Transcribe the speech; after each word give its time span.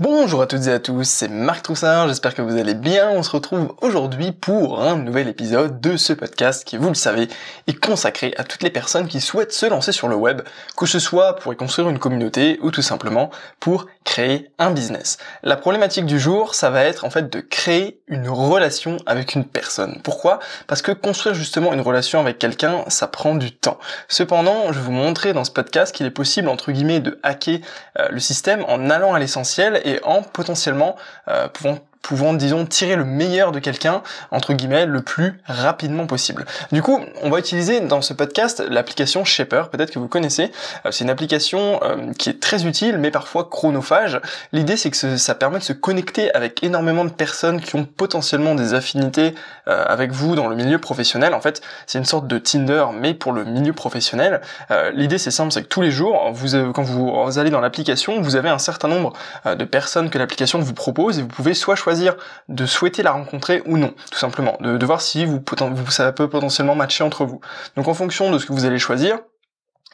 Bonjour 0.00 0.40
à 0.40 0.46
toutes 0.46 0.66
et 0.66 0.72
à 0.72 0.78
tous, 0.78 1.04
c'est 1.04 1.28
Marc 1.28 1.62
Troussin, 1.62 2.08
j'espère 2.08 2.34
que 2.34 2.40
vous 2.40 2.56
allez 2.56 2.72
bien. 2.72 3.10
On 3.10 3.22
se 3.22 3.32
retrouve 3.32 3.74
aujourd'hui 3.82 4.32
pour 4.32 4.80
un 4.82 4.96
nouvel 4.96 5.28
épisode 5.28 5.78
de 5.78 5.98
ce 5.98 6.14
podcast 6.14 6.66
qui, 6.66 6.78
vous 6.78 6.88
le 6.88 6.94
savez, 6.94 7.28
est 7.66 7.78
consacré 7.78 8.32
à 8.38 8.44
toutes 8.44 8.62
les 8.62 8.70
personnes 8.70 9.08
qui 9.08 9.20
souhaitent 9.20 9.52
se 9.52 9.66
lancer 9.66 9.92
sur 9.92 10.08
le 10.08 10.16
web, 10.16 10.40
que 10.74 10.86
ce 10.86 10.98
soit 10.98 11.36
pour 11.36 11.52
y 11.52 11.56
construire 11.56 11.90
une 11.90 11.98
communauté 11.98 12.58
ou 12.62 12.70
tout 12.70 12.80
simplement 12.80 13.28
pour 13.60 13.88
créer 14.04 14.50
un 14.58 14.70
business. 14.70 15.18
La 15.42 15.56
problématique 15.56 16.06
du 16.06 16.18
jour, 16.18 16.54
ça 16.54 16.70
va 16.70 16.84
être 16.84 17.04
en 17.04 17.10
fait 17.10 17.30
de 17.30 17.40
créer 17.40 18.00
une 18.08 18.28
relation 18.28 18.96
avec 19.06 19.34
une 19.34 19.44
personne. 19.44 20.00
Pourquoi? 20.02 20.38
Parce 20.66 20.82
que 20.82 20.92
construire 20.92 21.34
justement 21.34 21.72
une 21.72 21.80
relation 21.80 22.18
avec 22.18 22.38
quelqu'un, 22.38 22.84
ça 22.88 23.06
prend 23.06 23.34
du 23.34 23.52
temps. 23.52 23.78
Cependant, 24.08 24.72
je 24.72 24.78
vais 24.78 24.84
vous 24.84 24.92
montrer 24.92 25.32
dans 25.32 25.44
ce 25.44 25.50
podcast 25.50 25.94
qu'il 25.94 26.06
est 26.06 26.10
possible 26.10 26.48
entre 26.48 26.72
guillemets 26.72 27.00
de 27.00 27.20
hacker 27.22 27.60
euh, 27.98 28.08
le 28.10 28.20
système 28.20 28.64
en 28.68 28.88
allant 28.90 29.14
à 29.14 29.18
l'essentiel 29.18 29.80
et 29.84 30.00
en 30.02 30.22
potentiellement 30.22 30.96
euh, 31.28 31.48
pouvant 31.48 31.78
pouvant, 32.02 32.32
disons, 32.32 32.64
tirer 32.66 32.96
le 32.96 33.04
meilleur 33.04 33.52
de 33.52 33.58
quelqu'un, 33.58 34.02
entre 34.30 34.54
guillemets, 34.54 34.86
le 34.86 35.02
plus 35.02 35.38
rapidement 35.46 36.06
possible. 36.06 36.46
Du 36.72 36.82
coup, 36.82 37.00
on 37.22 37.30
va 37.30 37.38
utiliser 37.38 37.80
dans 37.80 38.00
ce 38.00 38.14
podcast 38.14 38.62
l'application 38.68 39.24
Shaper, 39.24 39.68
peut-être 39.68 39.90
que 39.90 39.98
vous 39.98 40.08
connaissez. 40.08 40.50
Euh, 40.86 40.90
c'est 40.92 41.04
une 41.04 41.10
application 41.10 41.80
euh, 41.82 42.12
qui 42.18 42.30
est 42.30 42.40
très 42.40 42.64
utile, 42.64 42.98
mais 42.98 43.10
parfois 43.10 43.48
chronophage. 43.50 44.20
L'idée, 44.52 44.76
c'est 44.76 44.90
que 44.90 45.16
ça 45.16 45.34
permet 45.34 45.58
de 45.58 45.64
se 45.64 45.72
connecter 45.72 46.32
avec 46.34 46.64
énormément 46.64 47.04
de 47.04 47.10
personnes 47.10 47.60
qui 47.60 47.76
ont 47.76 47.84
potentiellement 47.84 48.54
des 48.54 48.72
affinités 48.74 49.34
euh, 49.68 49.84
avec 49.86 50.12
vous 50.12 50.34
dans 50.34 50.48
le 50.48 50.56
milieu 50.56 50.78
professionnel. 50.78 51.34
En 51.34 51.40
fait, 51.40 51.60
c'est 51.86 51.98
une 51.98 52.04
sorte 52.04 52.26
de 52.26 52.38
Tinder, 52.38 52.86
mais 52.98 53.12
pour 53.12 53.32
le 53.32 53.44
milieu 53.44 53.72
professionnel. 53.72 54.40
L'idée, 54.94 55.18
c'est 55.18 55.30
simple, 55.30 55.52
c'est 55.52 55.62
que 55.62 55.68
tous 55.68 55.82
les 55.82 55.90
jours, 55.90 56.32
quand 56.74 56.82
vous 56.82 57.38
allez 57.38 57.50
dans 57.50 57.60
l'application, 57.60 58.20
vous 58.20 58.36
avez 58.36 58.48
un 58.48 58.58
certain 58.58 58.88
nombre 58.88 59.12
de 59.44 59.64
personnes 59.64 60.10
que 60.10 60.18
l'application 60.18 60.58
vous 60.58 60.74
propose 60.74 61.18
et 61.18 61.22
vous 61.22 61.28
pouvez 61.28 61.54
soit 61.54 61.76
choisir 61.76 61.89
de 62.48 62.66
souhaiter 62.66 63.02
la 63.02 63.12
rencontrer 63.12 63.62
ou 63.66 63.76
non, 63.76 63.94
tout 64.10 64.18
simplement, 64.18 64.56
de, 64.60 64.86
voir 64.86 65.00
si 65.00 65.24
vous, 65.24 65.42
ça 65.88 66.12
peut 66.12 66.28
potentiellement 66.28 66.74
matcher 66.74 67.04
entre 67.04 67.24
vous. 67.24 67.40
Donc 67.76 67.88
en 67.88 67.94
fonction 67.94 68.30
de 68.30 68.38
ce 68.38 68.46
que 68.46 68.52
vous 68.52 68.64
allez 68.64 68.78
choisir, 68.78 69.18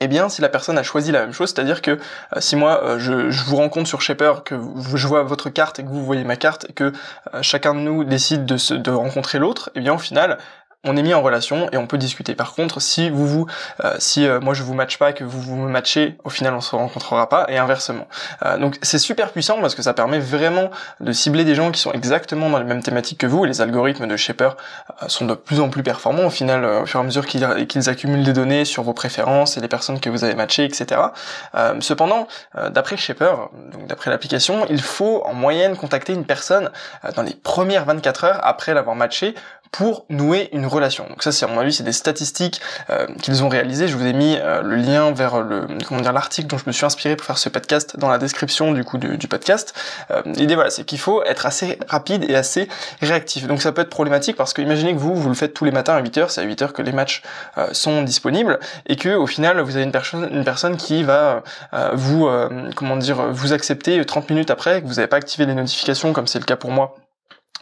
eh 0.01 0.09
bien, 0.09 0.29
si 0.29 0.43
la 0.43 0.49
personne 0.49 0.77
a 0.77 0.83
choisi 0.83 1.11
la 1.11 1.21
même 1.21 1.33
chose, 1.33 1.53
c'est-à-dire 1.55 1.81
que 1.81 1.93
euh, 1.93 1.99
si 2.39 2.55
moi 2.55 2.85
euh, 2.85 2.99
je, 2.99 3.45
vous 3.45 3.57
rencontre 3.57 3.89
sur 3.89 4.03
Shaper, 4.03 4.45
que 4.45 4.55
je 4.95 5.07
vois 5.07 5.23
votre 5.23 5.49
carte 5.49 5.79
et 5.79 5.85
que 5.85 5.89
vous 5.89 6.05
voyez 6.05 6.25
ma 6.25 6.37
carte 6.37 6.67
et 6.69 6.73
que 6.75 6.93
euh, 7.35 7.43
chacun 7.43 7.75
de 7.75 7.81
nous 7.81 8.05
décide 8.05 8.45
de, 8.45 8.77
de 8.77 8.91
rencontrer 8.91 9.39
l'autre, 9.39 9.71
eh 9.75 9.81
bien 9.81 9.95
au 9.95 9.99
final, 9.99 10.37
on 10.87 10.97
est 10.97 11.03
mis 11.03 11.15
en 11.15 11.23
relation 11.23 11.69
et 11.73 11.77
on 11.77 11.87
peut 11.87 11.99
discuter. 11.99 12.35
Par 12.35 12.55
contre, 12.55 12.81
si 12.81 13.11
vous 13.11 13.27
vous, 13.27 13.47
euh, 13.85 13.97
si 13.99 14.27
euh, 14.27 14.41
moi 14.41 14.55
je 14.55 14.63
vous 14.63 14.75
match 14.75 14.99
pas, 14.99 15.13
que 15.13 15.25
vous 15.25 15.41
vous 15.41 15.57
me 15.57 15.69
matchez, 15.69 16.17
au 16.25 16.31
final 16.31 16.55
on 16.55 16.61
se 16.61 16.75
rencontrera 16.75 17.29
pas 17.29 17.47
et 17.49 17.59
inversement. 17.59 18.07
Euh, 18.45 18.57
donc 18.59 18.79
c'est 18.83 18.99
super 18.99 19.33
puissant 19.33 19.61
parce 19.61 19.75
que 19.75 19.83
ça 19.83 19.93
permet 19.93 20.19
vraiment 20.19 20.71
de 21.01 21.13
cibler 21.13 21.45
des 21.45 21.55
gens 21.55 21.71
qui 21.71 21.81
sont 21.81 21.93
exactement 21.93 22.49
dans 22.49 22.59
les 22.59 22.65
mêmes 22.65 22.83
thématiques 22.83 23.19
que 23.19 23.27
vous. 23.27 23.45
Et 23.45 23.49
les 23.49 23.61
algorithmes 23.61 24.07
de 24.07 24.17
Shaper 24.17 24.57
sont 25.09 25.27
de 25.27 25.35
plus 25.35 25.61
en 25.61 25.69
plus 25.69 25.83
performants 25.83 26.27
au 26.27 26.31
final, 26.31 26.65
au 26.65 26.87
fur 26.87 27.01
et 27.01 27.03
à 27.03 27.07
mesure 27.07 27.27
qu'ils 27.27 27.89
accumulent 27.89 28.25
des 28.25 28.33
données 28.33 28.65
sur 28.65 28.83
vos 28.83 28.93
préférences 28.93 29.57
et 29.57 29.61
les 29.61 29.69
personnes 29.69 30.01
que 30.01 30.11
vous 30.11 30.25
avez 30.25 30.35
matchées, 30.35 30.65
etc. 30.65 31.01
cependant, 31.81 32.27
d'après 32.71 32.97
Shaper, 32.97 33.51
donc 33.73 33.87
d'après 33.87 34.11
l'application, 34.11 34.67
il 34.71 34.83
faut 34.83 35.23
en 35.25 35.35
moyenne 35.35 35.77
contacter 35.77 36.13
une 36.13 36.25
personne 36.25 36.71
dans 37.15 37.23
les 37.23 37.35
premières 37.35 37.85
24 37.85 38.25
heures 38.25 38.41
après 38.43 38.75
l'avoir 38.75 38.97
matché 38.97 39.35
pour 39.73 40.07
nouer 40.09 40.49
une 40.53 40.67
relation. 40.67 41.07
Donc 41.09 41.23
ça, 41.23 41.33
c'est 41.33 41.45
à 41.45 41.49
mon 41.49 41.61
avis, 41.61 41.73
c'est 41.73 41.83
des 41.83 41.93
statistiques 41.93 42.61
euh, 42.91 43.07
qu'ils 43.23 43.45
ont 43.45 43.49
réalisées. 43.49 43.89
Je 43.89 43.97
vous 43.97 44.07
ai 44.07 44.13
mis 44.13 44.37
euh, 44.37 44.63
le 44.63 44.77
lien 44.77 45.13
vers 45.13 45.43
l'article 46.13 46.49
dont 46.49 46.59
je 46.59 46.65
me 46.67 46.73
suis 46.73 46.85
inspiré 46.85 47.17
pour 47.17 47.27
faire 47.27 47.39
ce 47.39 47.49
podcast 47.49 47.99
dans 47.99 48.09
la 48.09 48.19
description 48.19 48.73
du 48.73 48.85
coup 48.85 48.99
du, 48.99 49.29
podcast. 49.29 49.75
Euh, 50.11 50.23
L'idée 50.25 50.55
voilà, 50.55 50.71
c'est 50.71 50.85
qu'il 50.85 50.99
faut 50.99 51.23
être 51.25 51.47
assez 51.47 51.79
rapide 51.89 52.25
et 52.29 52.35
assez 52.35 52.69
réactif. 53.01 53.47
Donc 53.47 53.63
ça 53.63 53.73
peut 53.73 53.83
être 53.83 53.91
problématique 53.91 54.37
parce 54.37 54.53
que 54.53 54.63
imaginez 54.63 54.93
que 54.95 54.99
vous 54.99 55.15
vous 55.15 55.29
le 55.29 55.35
faites 55.35 55.55
tous 55.55 55.65
les 55.65 55.71
matins 55.73 55.95
à 55.95 56.03
8h, 56.03 56.29
c'est 56.29 56.41
à 56.41 56.45
8h 56.45 56.73
que 56.73 56.83
les 56.83 56.93
matchs 56.93 57.23
euh, 57.59 57.69
sont 57.73 58.03
disponibles 58.03 58.59
et 58.87 58.97
que 58.97 59.15
au 59.15 59.27
final 59.27 59.61
vous 59.61 59.77
avez 59.77 59.85
une 59.85 59.93
personne 59.93 60.29
une 60.31 60.45
personne 60.45 60.77
qui 60.77 61.03
va 61.03 61.43
vous 61.95 62.29
comment 62.75 62.97
dire 62.97 63.33
vous 63.33 63.53
accepter 63.53 64.05
30 64.05 64.31
minutes 64.31 64.51
après 64.51 64.83
que 64.83 64.87
vous 64.87 64.95
n'avez 64.95 65.07
pas 65.07 65.17
activé 65.17 65.47
les 65.47 65.55
notifications 65.55 66.13
comme 66.13 66.27
c'est 66.27 66.39
le 66.39 66.45
cas 66.45 66.57
pour 66.57 66.71
moi 66.71 66.97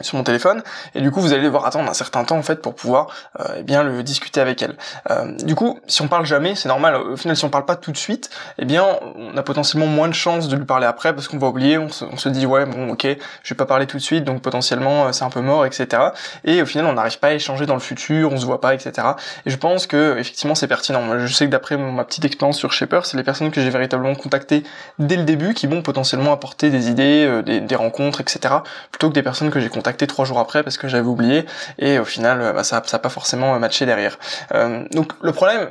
sur 0.00 0.16
mon 0.16 0.24
téléphone 0.24 0.62
et 0.94 1.00
du 1.00 1.10
coup 1.10 1.20
vous 1.20 1.32
allez 1.32 1.44
devoir 1.44 1.66
attendre 1.66 1.88
un 1.88 1.94
certain 1.94 2.24
temps 2.24 2.36
en 2.36 2.42
fait 2.42 2.60
pour 2.60 2.74
pouvoir 2.74 3.08
euh, 3.38 3.44
eh 3.58 3.62
bien 3.62 3.84
le 3.84 4.02
discuter 4.02 4.40
avec 4.40 4.60
elle. 4.60 4.76
Euh, 5.10 5.32
du 5.44 5.54
coup 5.54 5.78
si 5.86 6.02
on 6.02 6.08
parle 6.08 6.26
jamais 6.26 6.54
c'est 6.56 6.68
normal. 6.68 6.96
Au 6.96 7.16
final 7.16 7.36
si 7.36 7.44
on 7.44 7.50
parle 7.50 7.64
pas 7.64 7.76
tout 7.76 7.92
de 7.92 7.96
suite 7.96 8.30
eh 8.58 8.64
bien 8.64 8.84
on 9.16 9.36
a 9.36 9.42
potentiellement 9.42 9.86
moins 9.86 10.08
de 10.08 10.14
chances 10.14 10.48
de 10.48 10.56
lui 10.56 10.64
parler 10.64 10.86
après 10.86 11.14
parce 11.14 11.28
qu'on 11.28 11.38
va 11.38 11.46
oublier 11.46 11.78
on 11.78 11.88
se, 11.90 12.28
dit 12.28 12.46
ouais 12.46 12.66
bon 12.66 12.90
ok 12.90 13.06
je 13.42 13.54
vais 13.54 13.56
pas 13.56 13.66
parler 13.66 13.86
tout 13.86 13.98
de 13.98 14.02
suite 14.02 14.24
donc 14.24 14.42
potentiellement 14.42 15.06
euh, 15.06 15.12
c'est 15.12 15.24
un 15.24 15.30
peu 15.30 15.40
mort 15.40 15.64
etc 15.64 16.02
et 16.44 16.60
au 16.62 16.66
final 16.66 16.86
on 16.86 16.94
n'arrive 16.94 17.18
pas 17.18 17.28
à 17.28 17.32
échanger 17.34 17.66
dans 17.66 17.74
le 17.74 17.80
futur 17.80 18.32
on 18.32 18.36
se 18.36 18.46
voit 18.46 18.60
pas 18.60 18.74
etc 18.74 19.06
et 19.46 19.50
je 19.50 19.56
pense 19.56 19.86
que 19.86 20.16
effectivement 20.18 20.54
c'est 20.54 20.68
pertinent. 20.68 21.18
Je 21.18 21.32
sais 21.32 21.46
que 21.46 21.50
d'après 21.50 21.76
ma 21.76 22.04
petite 22.04 22.24
expérience 22.24 22.58
sur 22.58 22.72
Shaper 22.72 23.06
c'est 23.06 23.16
les 23.16 23.22
personnes 23.22 23.52
que 23.52 23.60
j'ai 23.60 23.70
véritablement 23.70 24.14
contactées 24.16 24.64
dès 24.98 25.16
le 25.16 25.22
début 25.22 25.54
qui 25.54 25.68
vont 25.68 25.82
potentiellement 25.82 26.32
apporter 26.32 26.70
des 26.70 26.88
idées 26.88 27.24
euh, 27.26 27.42
des, 27.42 27.60
des 27.60 27.76
rencontres 27.76 28.20
etc 28.20 28.56
plutôt 28.90 29.08
que 29.08 29.14
des 29.14 29.22
personnes 29.22 29.50
que 29.50 29.60
j'ai 29.60 29.68
contacté 29.84 30.06
trois 30.06 30.24
jours 30.24 30.38
après 30.38 30.62
parce 30.62 30.78
que 30.78 30.88
j'avais 30.88 31.06
oublié 31.06 31.44
et 31.78 31.98
au 31.98 32.06
final 32.06 32.40
euh, 32.40 32.52
bah, 32.54 32.64
ça 32.64 32.80
n'a 32.90 32.98
pas 32.98 33.10
forcément 33.10 33.58
matché 33.58 33.84
derrière. 33.84 34.18
Euh, 34.54 34.84
donc 34.92 35.12
le 35.20 35.32
problème, 35.32 35.68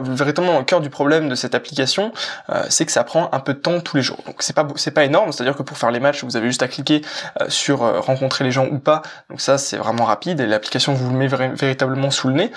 véritablement 0.00 0.58
le 0.58 0.64
cœur 0.64 0.80
du 0.80 0.90
problème 0.90 1.28
de 1.28 1.36
cette 1.36 1.54
application, 1.54 2.12
euh, 2.50 2.64
c'est 2.70 2.86
que 2.86 2.90
ça 2.90 3.04
prend 3.04 3.28
un 3.30 3.38
peu 3.38 3.54
de 3.54 3.60
temps 3.60 3.78
tous 3.78 3.96
les 3.96 4.02
jours. 4.02 4.18
Donc 4.26 4.36
c'est 4.40 4.52
pas 4.52 4.66
c'est 4.74 4.90
pas 4.90 5.04
énorme, 5.04 5.30
c'est-à-dire 5.30 5.56
que 5.56 5.62
pour 5.62 5.78
faire 5.78 5.92
les 5.92 6.00
matchs, 6.00 6.24
vous 6.24 6.36
avez 6.36 6.48
juste 6.48 6.64
à 6.64 6.68
cliquer 6.68 7.02
sur 7.46 7.78
rencontrer 8.02 8.42
les 8.42 8.50
gens 8.50 8.66
ou 8.66 8.80
pas. 8.80 9.02
Donc 9.30 9.40
ça 9.40 9.58
c'est 9.58 9.76
vraiment 9.76 10.04
rapide 10.06 10.40
et 10.40 10.46
l'application 10.46 10.92
vous 10.92 11.10
le 11.10 11.16
met 11.16 11.28
véritablement 11.28 12.10
sous 12.10 12.28
le 12.28 12.34
nez. 12.34 12.52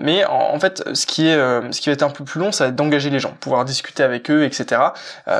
mais 0.00 0.24
en, 0.26 0.58
fait, 0.60 0.84
ce 0.94 1.06
qui 1.06 1.26
est 1.26 1.36
ce 1.36 1.80
qui 1.80 1.88
va 1.88 1.94
être 1.94 2.04
un 2.04 2.10
peu 2.10 2.24
plus 2.24 2.40
long, 2.40 2.52
ça 2.52 2.64
va 2.64 2.68
être 2.68 2.76
d'engager 2.76 3.10
les 3.10 3.18
gens, 3.18 3.34
pouvoir 3.40 3.64
discuter 3.64 4.04
avec 4.04 4.30
eux, 4.30 4.44
etc. 4.44 4.80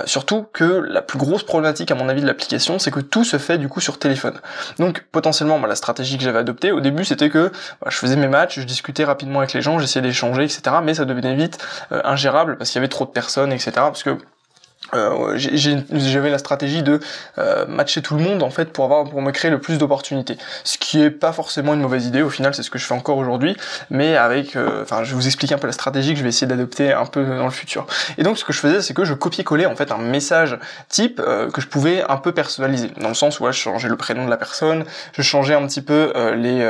surtout 0.05 0.47
que 0.53 0.65
la 0.65 1.03
plus 1.03 1.19
grosse 1.19 1.44
problématique 1.44 1.91
à 1.93 1.94
mon 1.94 2.09
avis 2.09 2.23
de 2.23 2.27
l'application, 2.27 2.78
c'est 2.78 2.91
que 2.91 3.00
tout 3.00 3.25
se 3.25 3.38
fait 3.38 3.59
du 3.59 3.69
coup 3.69 3.81
sur 3.81 3.99
téléphone. 3.99 4.41
Donc 4.78 4.96
potentiellement, 5.03 5.65
la 5.67 5.77
stratégie 5.77 6.19
que 6.19 6.25
j'avais 6.25 6.39
adoptée 6.39 6.73
au 6.73 6.81
début, 6.81 7.05
c'était 7.05 7.31
que 7.31 7.51
bah, 7.81 7.89
je 7.91 7.97
faisais 7.97 8.17
mes 8.17 8.29
matchs, 8.29 8.61
je 8.61 8.65
discutais 8.65 9.05
rapidement 9.05 9.41
avec 9.41 9.53
les 9.53 9.62
gens, 9.62 9.79
j'essayais 9.79 10.07
d'échanger, 10.07 10.45
etc. 10.45 10.77
Mais 10.83 10.95
ça 10.95 11.05
devenait 11.05 11.34
vite 11.34 11.59
euh, 11.93 12.01
ingérable 12.05 12.57
parce 12.57 12.71
qu'il 12.71 12.79
y 12.79 12.81
avait 12.81 12.89
trop 12.89 13.05
de 13.05 13.11
personnes, 13.11 13.53
etc. 13.53 13.73
Parce 13.75 14.03
que 14.03 14.19
euh, 14.95 15.37
j'avais 15.37 16.31
la 16.31 16.39
stratégie 16.39 16.83
de 16.83 17.01
euh, 17.39 17.67
matcher 17.67 18.03
tout 18.03 18.17
le 18.17 18.23
monde 18.23 18.43
en 18.43 18.51
fait 18.51 18.67
pour 18.73 18.85
avoir 18.85 19.05
pour 19.05 19.21
me 19.21 19.33
créer 19.33 19.51
le 19.51 19.59
plus 19.59 19.79
d'opportunités. 19.79 20.39
Ce 20.63 20.79
qui 20.79 21.03
est 21.03 21.11
pas 21.11 21.33
forcément 21.33 21.75
une 21.75 21.81
mauvaise 21.81 22.07
idée 22.07 22.23
au 22.23 22.31
final 22.31 22.55
c'est 22.55 22.63
ce 22.63 22.71
que 22.71 22.79
je 22.79 22.85
fais 22.85 22.95
encore 22.95 23.19
aujourd'hui 23.19 23.57
mais 23.91 24.17
avec 24.17 24.55
euh, 24.55 24.83
enfin 24.83 25.03
je 25.03 25.15
vous 25.15 25.27
expliquer 25.27 25.55
un 25.55 25.59
peu 25.59 25.67
la 25.67 25.73
stratégie 25.73 26.13
que 26.13 26.19
je 26.19 26.23
vais 26.23 26.29
essayer 26.29 26.47
d'adopter 26.47 26.93
un 26.93 27.07
peu 27.07 27.25
dans 27.25 27.45
le 27.45 27.51
futur. 27.51 27.87
Et 28.17 28.23
donc 28.23 28.39
ce 28.39 28.45
que 28.45 28.53
je 28.53 28.61
faisais 28.61 28.81
c'est 28.81 28.95
que 28.95 29.05
je 29.05 29.15
copiais-collais 29.15 29.67
en 29.67 29.75
fait 29.75 29.91
un 29.91 29.99
message 29.99 30.57
type 30.89 31.21
que 31.53 31.61
je 31.61 31.67
pouvais 31.67 32.05
un 32.09 32.17
peu 32.17 32.33
personnaliser. 32.33 32.91
Dans 33.01 33.09
le 33.09 33.15
sens 33.15 33.41
où 33.41 33.47
je 33.47 33.53
changeais 33.53 33.89
le 33.89 33.97
prénom 33.97 34.25
de 34.25 34.31
la 34.31 34.37
personne 34.37 34.85
je 35.15 35.23
changeais 35.23 35.55
un 35.55 35.67
petit 35.67 35.83
peu 35.83 36.13
les 36.37 36.65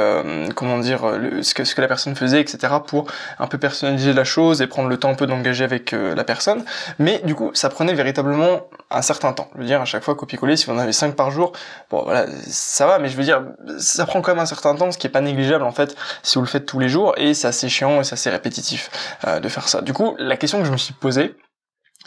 comment 0.54 0.78
dire 0.78 1.00
ce 1.42 1.52
que 1.52 1.64
ce 1.64 1.74
que 1.74 1.82
la 1.82 1.88
personne 1.88 2.16
faisait 2.16 2.40
etc 2.40 2.74
pour 2.86 3.08
un 3.38 3.46
peu 3.46 3.58
personnaliser 3.58 4.14
la 4.14 4.24
chose 4.24 4.62
et 4.62 4.66
prendre 4.66 4.88
le 4.88 4.96
temps 4.96 5.10
un 5.10 5.14
peu 5.14 5.26
d'engager 5.26 5.64
avec 5.64 5.92
la 5.92 6.24
personne. 6.24 6.64
Mais 6.98 7.20
du 7.24 7.34
coup 7.34 7.50
ça 7.52 7.68
prenait 7.68 7.94
véritablement 8.06 8.68
un 8.90 9.02
certain 9.02 9.32
temps. 9.32 9.50
Je 9.54 9.60
veux 9.60 9.66
dire, 9.66 9.80
à 9.80 9.84
chaque 9.84 10.04
fois, 10.04 10.14
copier-coller, 10.14 10.56
si 10.56 10.66
vous 10.66 10.72
en 10.72 10.78
avez 10.78 10.92
5 10.92 11.16
par 11.16 11.32
jour, 11.32 11.52
bon 11.90 12.04
voilà, 12.04 12.26
ça 12.46 12.86
va, 12.86 13.00
mais 13.00 13.08
je 13.08 13.16
veux 13.16 13.24
dire, 13.24 13.44
ça 13.78 14.06
prend 14.06 14.20
quand 14.20 14.30
même 14.30 14.42
un 14.42 14.46
certain 14.46 14.76
temps, 14.76 14.92
ce 14.92 14.98
qui 14.98 15.08
est 15.08 15.10
pas 15.10 15.20
négligeable 15.20 15.64
en 15.64 15.72
fait, 15.72 15.96
si 16.22 16.36
vous 16.36 16.42
le 16.42 16.48
faites 16.48 16.66
tous 16.66 16.78
les 16.78 16.88
jours, 16.88 17.14
et 17.16 17.34
c'est 17.34 17.48
assez 17.48 17.68
chiant 17.68 18.00
et 18.00 18.04
c'est 18.04 18.14
assez 18.14 18.30
répétitif 18.30 18.90
euh, 19.26 19.40
de 19.40 19.48
faire 19.48 19.68
ça. 19.68 19.80
Du 19.80 19.92
coup, 19.92 20.14
la 20.18 20.36
question 20.36 20.60
que 20.60 20.64
je 20.64 20.72
me 20.72 20.76
suis 20.76 20.94
posée, 20.94 21.34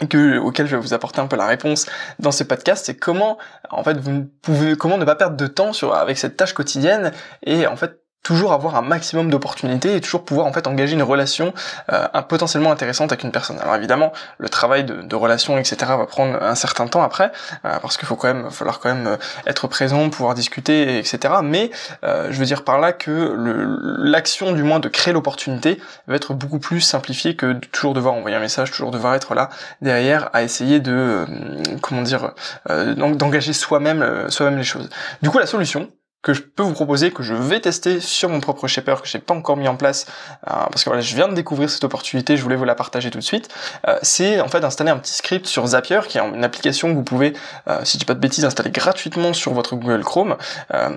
que, 0.10 0.38
auquel 0.38 0.68
je 0.68 0.78
vais 0.78 0.82
vous 0.82 0.94
apporter 0.94 1.20
un 1.20 1.28
peu 1.28 1.36
la 1.36 1.48
réponse 1.48 1.86
dans 2.20 2.32
ce 2.32 2.46
podcast, 2.46 2.86
c'est 2.86 2.96
comment, 2.96 3.38
en 3.70 3.84
fait, 3.84 3.98
vous 3.98 4.26
pouvez, 4.42 4.78
comment 4.78 4.98
ne 4.98 5.04
pas 5.04 5.16
perdre 5.16 5.36
de 5.36 5.48
temps 5.48 5.74
sur, 5.74 5.94
avec 5.94 6.18
cette 6.18 6.38
tâche 6.38 6.54
quotidienne 6.54 7.12
et, 7.44 7.68
en 7.68 7.76
fait, 7.76 8.00
toujours 8.24 8.54
avoir 8.54 8.76
un 8.76 8.82
maximum 8.82 9.30
d'opportunités 9.30 9.96
et 9.96 10.02
toujours 10.02 10.24
pouvoir 10.24 10.48
en 10.48 10.54
fait 10.54 10.68
engager 10.68 10.94
une 10.94 11.04
relation 11.04 11.54
euh, 11.92 12.08
potentiellement 12.28 12.72
intéressante 12.72 13.12
avec 13.12 13.24
une 13.24 13.32
personne. 13.32 13.60
Alors 13.60 13.76
évidemment, 13.76 14.12
le 14.38 14.50
travail 14.50 14.84
de, 14.84 15.02
de 15.02 15.16
relation, 15.16 15.58
etc. 15.58 15.78
va 15.98 16.06
prendre 16.06 16.42
un 16.42 16.56
certain 16.56 16.88
temps 16.88 17.04
après, 17.04 17.32
euh, 17.66 17.80
parce 17.82 17.98
qu'il 17.98 18.08
faut 18.08 18.16
quand 18.16 18.28
même, 18.28 18.52
falloir 18.52 18.80
quand 18.80 18.94
même 18.94 19.08
euh, 19.08 19.18
être 19.48 19.68
présent, 19.68 20.10
pouvoir 20.10 20.36
discuter, 20.36 20.98
etc. 20.98 21.36
Mais 21.44 21.72
euh, 22.04 22.28
je 22.32 22.40
veux 22.40 22.46
dire 22.46 22.64
par 22.64 22.80
là 22.80 22.94
que 22.94 23.36
l'action 24.00 24.52
du 24.52 24.64
moins 24.64 24.80
de 24.80 24.90
créer 24.90 25.14
l'opportunité 25.14 25.80
va 26.08 26.16
être 26.16 26.34
beaucoup 26.34 26.60
plus 26.60 26.82
simplifiée 26.82 27.36
que 27.36 27.54
toujours 27.54 27.94
devoir 27.94 28.14
envoyer 28.14 28.36
un 28.36 28.42
message, 28.42 28.72
toujours 28.72 28.92
devoir 28.92 29.16
être 29.16 29.34
là 29.34 29.50
derrière 29.82 30.30
à 30.34 30.44
essayer 30.44 30.80
de, 30.80 31.26
comment 31.82 32.02
dire, 32.02 32.34
d'engager 32.68 33.54
soi-même, 33.54 34.30
soi-même 34.30 34.58
les 34.58 34.64
choses. 34.64 34.90
Du 35.22 35.30
coup, 35.30 35.40
la 35.40 35.46
solution, 35.46 35.90
que 36.22 36.34
je 36.34 36.42
peux 36.42 36.64
vous 36.64 36.74
proposer, 36.74 37.12
que 37.12 37.24
je 37.24 37.34
vais 37.34 37.62
tester 37.62 38.02
sur 38.02 38.30
mon 38.30 38.42
propre 38.42 38.68
shaper, 38.68 39.02
que 39.02 39.08
j'ai 39.08 39.20
pas 39.20 39.34
encore 39.34 39.56
mis 39.56 39.68
en 39.68 39.78
place, 39.78 40.06
euh, 40.48 40.52
parce 40.70 40.84
que 40.84 40.90
voilà, 40.90 41.02
je 41.02 41.16
viens 41.16 41.30
de 41.30 41.34
découvrir 41.34 41.70
cette 41.70 41.84
opportunité, 41.84 42.36
je 42.36 42.44
voulais 42.44 42.58
vous 42.58 42.66
la 42.66 42.76
partager 42.76 43.10
tout 43.10 43.20
de 43.20 43.24
suite, 43.24 43.48
euh, 43.88 43.98
c'est 44.02 44.42
en 44.42 44.50
fait 44.50 44.60
d'installer 44.60 44.92
un 44.92 44.98
petit 44.98 45.14
script 45.14 45.46
sur 45.46 45.66
Zapier, 45.66 46.02
qui 46.08 46.18
est 46.18 46.22
une 46.22 46.44
application 46.44 46.90
que 46.90 46.96
vous 46.96 47.04
pouvez, 47.04 47.34
euh, 47.68 47.80
si 47.86 47.94
je 47.94 48.00
dis 48.00 48.06
pas 48.06 48.16
de 48.16 48.20
bêtises, 48.20 48.44
installer 48.44 48.72
gratuitement 48.72 49.34
sur 49.34 49.54
votre 49.54 49.76
Google 49.76 50.04
Chrome, 50.04 50.36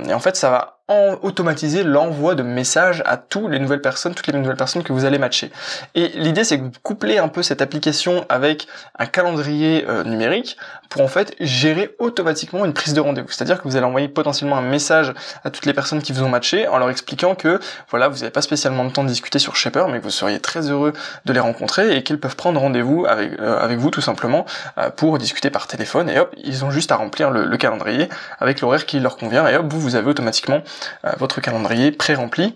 et 0.08 0.14
en 0.14 0.20
fait 0.20 0.36
ça 0.36 0.50
va 0.50 0.81
automatiser 0.88 1.84
l'envoi 1.84 2.34
de 2.34 2.43
messages 2.43 3.02
à 3.06 3.17
toutes 3.17 3.50
les 3.50 3.58
nouvelles 3.58 3.81
personnes, 3.81 4.14
toutes 4.14 4.26
les 4.26 4.38
nouvelles 4.38 4.56
personnes 4.56 4.82
que 4.82 4.93
vous 4.93 5.05
allez 5.05 5.19
matcher. 5.19 5.50
Et 5.94 6.08
l'idée 6.08 6.44
c'est 6.44 6.58
que 6.58 6.64
vous 6.64 6.70
couplez 6.82 7.19
un 7.19 7.29
peu 7.29 7.43
cette 7.43 7.62
application 7.62 8.26
avec 8.29 8.67
un 8.99 9.06
calendrier 9.06 9.87
euh, 9.88 10.05
numérique 10.05 10.56
pour 10.90 11.00
en 11.00 11.08
fait 11.08 11.34
gérer 11.40 11.94
automatiquement 11.99 12.67
une 12.67 12.75
prise 12.75 12.93
de 12.93 13.00
rendez-vous. 13.00 13.31
C'est-à-dire 13.31 13.62
que 13.62 13.69
vous 13.69 13.76
allez 13.76 13.87
envoyer 13.87 14.08
potentiellement 14.08 14.58
un 14.58 14.62
message 14.62 15.14
à 15.44 15.50
toutes 15.50 15.64
les 15.64 15.73
personnes 15.73 16.02
qui 16.02 16.12
vous 16.12 16.23
ont 16.23 16.29
matché 16.29 16.69
en 16.69 16.76
leur 16.76 16.90
expliquant 16.90 17.34
que 17.34 17.61
voilà, 17.88 18.08
vous 18.08 18.19
n'avez 18.19 18.31
pas 18.31 18.43
spécialement 18.43 18.84
de 18.84 18.90
temps 18.90 19.05
de 19.05 19.08
discuter 19.08 19.38
sur 19.38 19.56
Shaper, 19.56 19.88
mais 19.88 19.99
que 19.99 20.05
vous 20.05 20.11
seriez 20.11 20.40
très 20.40 20.69
heureux 20.69 20.93
de 21.25 21.32
les 21.32 21.40
rencontrer 21.40 21.96
et 21.96 22.02
qu'ils 22.02 22.20
peuvent 22.20 22.37
prendre 22.37 22.61
rendez-vous 22.61 23.06
avec, 23.08 23.40
euh, 23.40 23.58
avec 23.58 23.79
vous 23.79 23.90
tout 23.90 24.02
simplement 24.02 24.44
euh, 24.76 24.90
pour 24.90 25.17
discuter 25.17 25.49
par 25.49 25.67
téléphone 25.67 26.11
et 26.11 26.19
hop, 26.19 26.34
ils 26.37 26.64
ont 26.64 26.70
juste 26.70 26.93
à 26.93 26.96
remplir 26.96 27.31
le, 27.31 27.46
le 27.46 27.56
calendrier 27.56 28.11
avec 28.38 28.61
l'horaire 28.61 28.84
qui 28.84 29.00
leur 29.00 29.17
convient 29.17 29.49
et 29.49 29.56
hop, 29.56 29.67
vous, 29.70 29.81
vous 29.81 29.96
avez 29.96 30.11
automatiquement 30.11 30.56
euh, 30.56 30.71
votre 31.19 31.40
calendrier 31.40 31.92
pré-rempli 31.92 32.54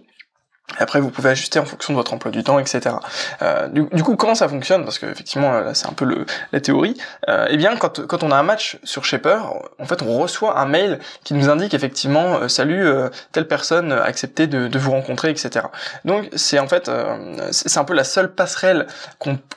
après, 0.78 1.00
vous 1.00 1.10
pouvez 1.10 1.30
ajuster 1.30 1.58
en 1.58 1.64
fonction 1.64 1.92
de 1.92 1.96
votre 1.96 2.12
emploi 2.12 2.30
du 2.30 2.42
temps, 2.42 2.58
etc. 2.58 2.96
Euh, 3.40 3.68
du, 3.68 4.02
coup, 4.02 4.16
comment 4.16 4.34
ça 4.34 4.48
fonctionne? 4.48 4.84
Parce 4.84 4.98
que 4.98 5.06
effectivement, 5.06 5.52
là, 5.52 5.74
c'est 5.74 5.86
un 5.86 5.92
peu 5.92 6.04
le, 6.04 6.26
la 6.52 6.60
théorie. 6.60 6.96
Euh, 7.28 7.46
eh 7.48 7.56
bien, 7.56 7.76
quand, 7.76 8.04
quand 8.06 8.22
on 8.22 8.30
a 8.30 8.36
un 8.36 8.42
match 8.42 8.78
sur 8.82 9.04
Shaper, 9.04 9.38
en 9.78 9.84
fait, 9.86 10.02
on 10.02 10.18
reçoit 10.18 10.58
un 10.58 10.66
mail 10.66 10.98
qui 11.24 11.34
nous 11.34 11.48
indique 11.48 11.72
effectivement, 11.72 12.38
euh, 12.38 12.48
salut, 12.48 12.86
euh, 12.86 13.08
telle 13.32 13.46
personne 13.46 13.92
a 13.92 14.02
accepté 14.02 14.48
de, 14.48 14.66
de, 14.66 14.78
vous 14.78 14.90
rencontrer, 14.90 15.30
etc. 15.30 15.66
Donc, 16.04 16.28
c'est 16.34 16.58
en 16.58 16.68
fait, 16.68 16.90
c'est 17.50 17.78
un 17.78 17.84
peu 17.84 17.94
la 17.94 18.04
seule 18.04 18.32
passerelle 18.32 18.86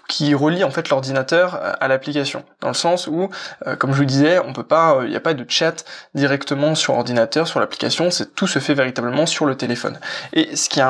qui 0.08 0.34
relie 0.34 0.64
en 0.64 0.72
fait 0.72 0.90
l'ordinateur 0.90 1.60
à 1.80 1.88
l'application, 1.88 2.44
dans 2.62 2.70
le 2.70 2.74
sens 2.74 3.08
où, 3.08 3.30
comme 3.78 3.92
je 3.94 3.98
vous 3.98 4.06
disais, 4.06 4.40
on 4.40 4.54
peut 4.54 4.64
pas, 4.64 5.00
il 5.04 5.10
n'y 5.10 5.16
a 5.16 5.20
pas 5.20 5.34
de 5.34 5.46
chat 5.48 5.86
directement 6.16 6.76
sur 6.76 6.94
ordinateur, 6.96 7.48
sur 7.48 7.60
l'application. 7.60 8.10
C'est 8.12 8.34
tout 8.34 8.48
se 8.48 8.60
fait 8.60 8.74
véritablement 8.74 9.26
sur 9.26 9.46
le 9.46 9.56
téléphone. 9.56 10.00
Et 10.34 10.56
ce 10.56 10.70
qui 10.70 10.80
est 10.80 10.84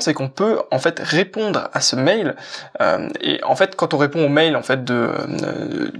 c'est 0.00 0.14
qu'on 0.14 0.28
peut 0.28 0.60
en 0.70 0.78
fait 0.78 0.98
répondre 1.00 1.68
à 1.72 1.80
ce 1.80 1.96
mail. 1.96 2.36
Euh, 2.80 3.08
et 3.20 3.42
en 3.44 3.56
fait, 3.56 3.76
quand 3.76 3.94
on 3.94 3.98
répond 3.98 4.24
au 4.24 4.28
mail 4.28 4.56
en 4.56 4.62
fait 4.62 4.84
de, 4.84 5.10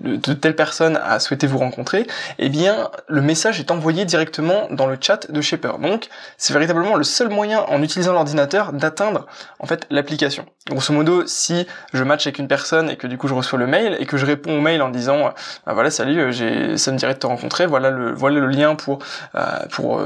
de, 0.03 0.33
telle 0.33 0.57
personne 0.57 0.99
a 1.03 1.21
souhaité 1.21 1.47
vous 1.47 1.59
rencontrer, 1.59 2.07
eh 2.39 2.49
bien 2.49 2.91
le 3.09 3.23
message 3.23 3.61
est 3.61 3.71
envoyé 3.71 4.05
directement 4.05 4.69
dans 4.71 4.87
le 4.87 4.97
chat 5.01 5.31
de 5.31 5.41
Shaper. 5.41 5.79
Donc 5.79 6.09
c'est 6.37 6.53
véritablement 6.53 6.97
le 6.97 7.05
seul 7.05 7.29
moyen 7.29 7.61
en 7.69 7.83
utilisant 7.83 8.13
l'ordinateur 8.13 8.73
d'atteindre 8.73 9.27
en 9.59 9.67
fait 9.67 9.87
l'application. 9.91 10.47
Grosso 10.69 10.93
modo, 10.93 11.27
si 11.27 11.67
je 11.93 12.05
match 12.05 12.27
avec 12.27 12.39
une 12.39 12.49
personne 12.49 12.91
et 12.91 12.97
que 12.97 13.07
du 13.07 13.19
coup 13.19 13.29
je 13.29 13.35
reçois 13.35 13.59
le 13.59 13.67
mail 13.67 13.97
et 13.99 14.07
que 14.07 14.17
je 14.17 14.27
réponds 14.27 14.59
au 14.59 14.61
mail 14.61 14.83
en 14.83 14.91
disant 14.91 15.33
ah, 15.67 15.75
voilà 15.75 15.91
salut, 15.91 16.19
euh, 16.19 16.31
j'ai 16.31 16.77
ça 16.77 16.93
me 16.93 16.99
dirait 16.99 17.15
de 17.15 17.19
te 17.19 17.27
rencontrer, 17.27 17.67
voilà 17.67 17.91
le 17.91 18.13
voilà 18.13 18.41
le 18.41 18.47
lien 18.47 18.75
pour 18.75 19.01
euh, 19.35 19.41
pour 19.71 20.03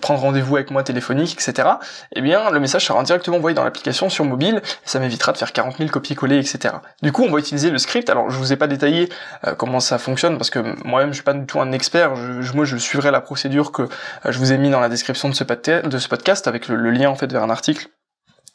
prendre 0.00 0.20
rendez-vous 0.20 0.56
avec 0.56 0.70
moi 0.70 0.82
téléphonique, 0.82 1.32
etc. 1.34 1.68
Eh 2.14 2.20
bien 2.20 2.50
le 2.50 2.60
message 2.60 2.69
message 2.70 2.86
sera 2.86 3.02
directement 3.02 3.38
envoyé 3.38 3.54
dans 3.54 3.64
l'application 3.64 4.08
sur 4.08 4.24
mobile, 4.24 4.62
et 4.64 4.88
ça 4.88 5.00
m'évitera 5.00 5.32
de 5.32 5.38
faire 5.38 5.52
40 5.52 5.78
000 5.78 5.90
copier-coller, 5.90 6.38
etc. 6.38 6.74
Du 7.02 7.10
coup, 7.10 7.24
on 7.24 7.30
va 7.32 7.38
utiliser 7.40 7.70
le 7.70 7.78
script. 7.78 8.08
Alors, 8.10 8.30
je 8.30 8.38
vous 8.38 8.52
ai 8.52 8.56
pas 8.56 8.68
détaillé 8.68 9.08
euh, 9.46 9.54
comment 9.54 9.80
ça 9.80 9.98
fonctionne, 9.98 10.38
parce 10.38 10.50
que 10.50 10.60
moi-même, 10.84 11.10
je 11.10 11.14
suis 11.14 11.24
pas 11.24 11.34
du 11.34 11.46
tout 11.46 11.60
un 11.60 11.72
expert. 11.72 12.14
Je, 12.14 12.52
moi, 12.52 12.64
je 12.64 12.76
suivrai 12.76 13.10
la 13.10 13.20
procédure 13.20 13.72
que 13.72 13.82
euh, 13.82 13.88
je 14.26 14.38
vous 14.38 14.52
ai 14.52 14.58
mis 14.58 14.70
dans 14.70 14.80
la 14.80 14.88
description 14.88 15.28
de 15.28 15.34
ce, 15.34 15.44
de 15.86 15.98
ce 15.98 16.08
podcast, 16.08 16.46
avec 16.46 16.68
le 16.68 16.90
lien 16.90 17.10
en 17.10 17.16
fait 17.16 17.32
vers 17.32 17.42
un 17.42 17.50
article 17.50 17.88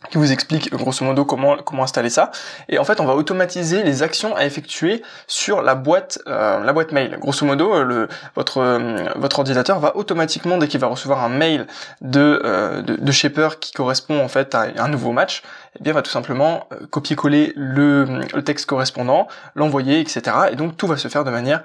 qui 0.10 0.18
vous 0.18 0.32
explique 0.32 0.72
grosso 0.72 1.04
modo 1.06 1.26
comment 1.26 1.58
comment 1.58 1.84
installer 1.84 2.10
ça. 2.10 2.32
Et 2.70 2.78
en 2.78 2.84
fait 2.84 3.00
on 3.00 3.06
va 3.06 3.16
automatiser 3.16 3.84
les 3.84 4.04
actions 4.04 4.36
à 4.36 4.46
effectuer 4.46 5.02
sur 5.28 5.62
la 5.62 5.76
boîte 5.76 6.20
euh, 6.28 6.64
la 6.64 6.74
boîte 6.74 6.92
mail. 6.92 7.18
Grosso 7.20 7.46
modo 7.46 7.74
euh, 7.74 7.84
le 7.84 8.08
votre 8.36 8.60
euh, 8.60 8.98
votre 9.16 9.40
ordinateur 9.40 9.80
va 9.80 9.96
automatiquement 9.96 10.58
dès 10.58 10.68
qu'il 10.68 10.80
va 10.80 10.88
recevoir 10.88 11.24
un 11.24 11.30
mail 11.30 11.68
de, 12.02 12.82
de, 12.86 12.96
de 12.96 13.12
shaper 13.12 13.60
qui 13.60 13.72
correspond 13.72 14.20
en 14.20 14.28
fait 14.28 14.56
à 14.56 14.68
un 14.78 14.88
nouveau 14.88 15.12
match 15.12 15.44
eh 15.80 15.84
bien 15.84 15.94
va 15.94 16.02
tout 16.02 16.12
simplement 16.12 16.68
copier-coller 16.90 17.54
le, 17.56 18.26
texte 18.42 18.66
correspondant 18.66 19.28
l'envoyer 19.56 20.00
etc 20.00 20.22
et 20.52 20.56
donc 20.56 20.78
tout 20.78 20.88
va 20.88 20.98
se 20.98 21.08
faire 21.08 21.24
de 21.24 21.32
manière 21.32 21.64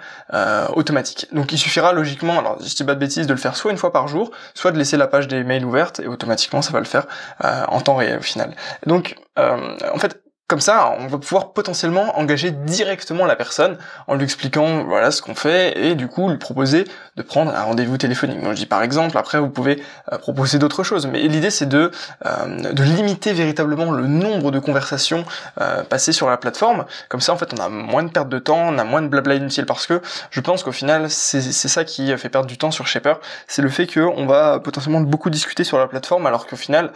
automatique 0.75 1.27
donc 1.33 1.53
il 1.53 1.59
suffira 1.59 1.93
logiquement 1.93 2.39
alors 2.39 2.59
je 2.61 2.75
dis 2.75 2.85
pas 2.85 2.95
de 2.95 3.01
bêtises 3.01 3.27
de 3.27 3.33
le 3.33 3.39
faire 3.39 3.57
soit 3.57 3.71
une 3.71 3.77
fois 3.77 3.93
par 3.93 4.09
jour 4.09 4.31
soit 4.55 4.73
de 4.73 4.79
laisser 4.79 4.97
la 4.97 5.07
page 5.07 5.29
des 5.29 5.45
mails 5.45 5.65
ouverte 5.65 6.01
et 6.01 6.07
automatiquement 6.07 6.63
ça 6.63 6.73
va 6.73 6.79
le 6.79 6.85
faire 6.85 7.07
en 7.41 7.81
temps 7.81 7.97
réel 7.97 8.21
final. 8.23 8.55
Donc, 8.87 9.17
euh, 9.39 9.77
en 9.93 9.99
fait, 9.99 10.23
comme 10.49 10.61
ça, 10.61 10.97
on 10.99 11.07
va 11.07 11.19
pouvoir 11.19 11.53
potentiellement 11.53 12.19
engager 12.19 12.51
directement 12.51 13.25
la 13.25 13.37
personne 13.37 13.79
en 14.09 14.17
lui 14.17 14.25
expliquant 14.25 14.83
voilà 14.85 15.13
ce 15.13 15.23
qu'on 15.23 15.37
fait 15.37 15.79
et 15.79 15.95
du 15.95 16.09
coup 16.09 16.29
lui 16.29 16.39
proposer 16.39 16.87
de 17.21 17.27
prendre 17.27 17.55
un 17.55 17.63
rendez-vous 17.63 17.99
téléphonique. 17.99 18.39
Je 18.43 18.53
dis 18.53 18.67
par 18.67 18.83
exemple, 18.83 19.17
après 19.19 19.39
vous 19.39 19.51
pouvez 19.51 19.83
euh, 20.13 20.19
proposer 20.19 20.59
d'autres 20.59 20.83
choses, 20.83 21.07
mais 21.07 21.21
l'idée 21.23 21.51
c'est 21.51 21.67
de 21.67 21.91
euh, 22.27 22.73
de 22.73 22.83
limiter 22.83 23.33
véritablement 23.33 23.91
le 23.91 24.07
nombre 24.07 24.51
de 24.51 24.59
conversations 24.59 25.25
euh, 25.61 25.83
passées 25.83 26.13
sur 26.13 26.29
la 26.29 26.37
plateforme. 26.37 26.87
Comme 27.09 27.21
ça 27.21 27.33
en 27.33 27.37
fait 27.37 27.53
on 27.53 27.63
a 27.63 27.69
moins 27.69 28.03
de 28.03 28.11
perte 28.11 28.29
de 28.29 28.39
temps, 28.39 28.69
on 28.69 28.79
a 28.79 28.85
moins 28.85 29.03
de 29.03 29.09
blabla 29.09 29.35
inutile 29.35 29.67
parce 29.67 29.87
que 29.87 30.01
je 30.31 30.41
pense 30.41 30.63
qu'au 30.63 30.73
final 30.73 31.11
c'est 31.11 31.41
ça 31.41 31.85
qui 31.85 32.17
fait 32.17 32.29
perdre 32.29 32.47
du 32.47 32.59
temps 32.59 32.71
sur 32.71 32.87
Shaper, 32.87 33.21
c'est 33.47 33.63
le 33.63 33.69
fait 33.69 33.87
que 33.87 34.01
on 34.01 34.27
va 34.27 34.61
potentiellement 34.61 35.01
beaucoup 35.01 35.31
discuter 35.31 35.65
sur 35.65 35.79
la 35.79 35.87
plateforme 35.87 36.27
alors 36.27 36.47
qu'au 36.47 36.57
final 36.57 36.93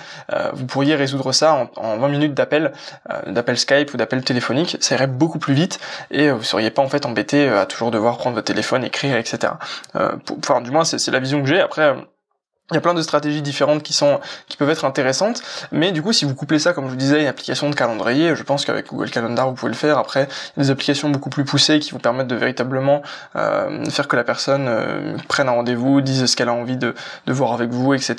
vous 0.52 0.66
pourriez 0.66 0.94
résoudre 0.94 1.32
ça 1.32 1.54
en, 1.54 1.70
en 1.76 1.96
20 1.98 2.08
minutes 2.08 2.34
d'appel 2.34 2.72
d'appel 3.26 3.58
Skype 3.58 3.92
ou 3.94 3.96
d'appel 3.96 4.24
téléphonique, 4.24 4.76
ça 4.80 4.94
irait 4.94 5.06
beaucoup 5.06 5.38
plus 5.38 5.54
vite 5.54 5.78
et 6.10 6.30
vous 6.30 6.42
seriez 6.42 6.70
pas 6.70 6.82
en 6.82 6.88
fait 6.88 7.06
embêté 7.06 7.48
euh, 7.48 7.62
à 7.62 7.66
toujours 7.66 7.90
devoir 7.90 8.18
prendre 8.18 8.34
votre 8.34 8.46
téléphone, 8.46 8.84
écrire, 8.84 9.16
etc. 9.16 9.54
Euh, 9.96 10.13
enfin, 10.38 10.60
du 10.60 10.70
moins, 10.70 10.84
c'est 10.84 11.10
la 11.10 11.20
vision 11.20 11.42
que 11.42 11.48
j'ai. 11.48 11.60
Après, 11.60 11.94
il 12.70 12.74
y 12.74 12.78
a 12.78 12.80
plein 12.80 12.94
de 12.94 13.02
stratégies 13.02 13.42
différentes 13.42 13.82
qui 13.82 13.92
sont 13.92 14.20
qui 14.48 14.56
peuvent 14.56 14.70
être 14.70 14.86
intéressantes, 14.86 15.42
mais 15.70 15.92
du 15.92 16.02
coup 16.02 16.14
si 16.14 16.24
vous 16.24 16.34
couplez 16.34 16.58
ça 16.58 16.72
comme 16.72 16.86
je 16.86 16.90
vous 16.90 16.96
disais 16.96 17.20
une 17.20 17.26
application 17.26 17.68
de 17.68 17.74
calendrier, 17.74 18.34
je 18.34 18.42
pense 18.42 18.64
qu'avec 18.64 18.86
Google 18.86 19.10
Calendar 19.10 19.48
vous 19.48 19.54
pouvez 19.54 19.70
le 19.70 19.76
faire. 19.76 19.98
Après 19.98 20.28
il 20.56 20.60
y 20.60 20.60
a 20.60 20.64
des 20.64 20.70
applications 20.70 21.10
beaucoup 21.10 21.28
plus 21.28 21.44
poussées 21.44 21.78
qui 21.78 21.90
vous 21.90 21.98
permettent 21.98 22.26
de 22.26 22.36
véritablement 22.36 23.02
euh, 23.36 23.84
faire 23.90 24.08
que 24.08 24.16
la 24.16 24.24
personne 24.24 24.66
euh, 24.66 25.14
prenne 25.28 25.48
un 25.48 25.52
rendez-vous, 25.52 26.00
dise 26.00 26.24
ce 26.24 26.36
qu'elle 26.36 26.48
a 26.48 26.54
envie 26.54 26.78
de, 26.78 26.94
de 27.26 27.32
voir 27.34 27.52
avec 27.52 27.70
vous, 27.70 27.92
etc. 27.92 28.16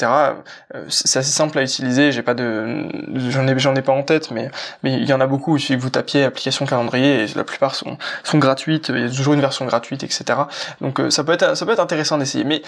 Euh, 0.75 0.85
c'est 0.89 1.17
assez 1.17 1.31
simple 1.31 1.57
à 1.57 1.63
utiliser. 1.63 2.11
J'ai 2.11 2.21
pas 2.21 2.35
de 2.35 2.85
j'en 3.29 3.47
ai 3.47 3.57
j'en 3.57 3.75
ai 3.75 3.81
pas 3.81 3.93
en 3.93 4.03
tête, 4.03 4.29
mais 4.29 4.51
mais 4.83 4.93
il 4.93 5.09
y 5.09 5.13
en 5.13 5.21
a 5.21 5.27
beaucoup. 5.27 5.57
Que 5.57 5.75
vous 5.75 5.89
tapiez 5.89 6.23
application 6.23 6.65
calendrier 6.65 7.23
et 7.23 7.27
la 7.35 7.43
plupart 7.43 7.75
sont 7.75 7.97
sont 8.23 8.37
gratuites. 8.37 8.89
Il 8.89 8.99
y 8.99 9.05
a 9.05 9.09
toujours 9.09 9.33
une 9.33 9.41
version 9.41 9.65
gratuite, 9.65 10.03
etc. 10.03 10.39
Donc 10.81 10.99
euh, 10.99 11.09
ça 11.09 11.23
peut 11.23 11.31
être 11.31 11.57
ça 11.57 11.65
peut 11.65 11.71
être 11.71 11.79
intéressant 11.79 12.17
d'essayer, 12.17 12.43
mais 12.43 12.61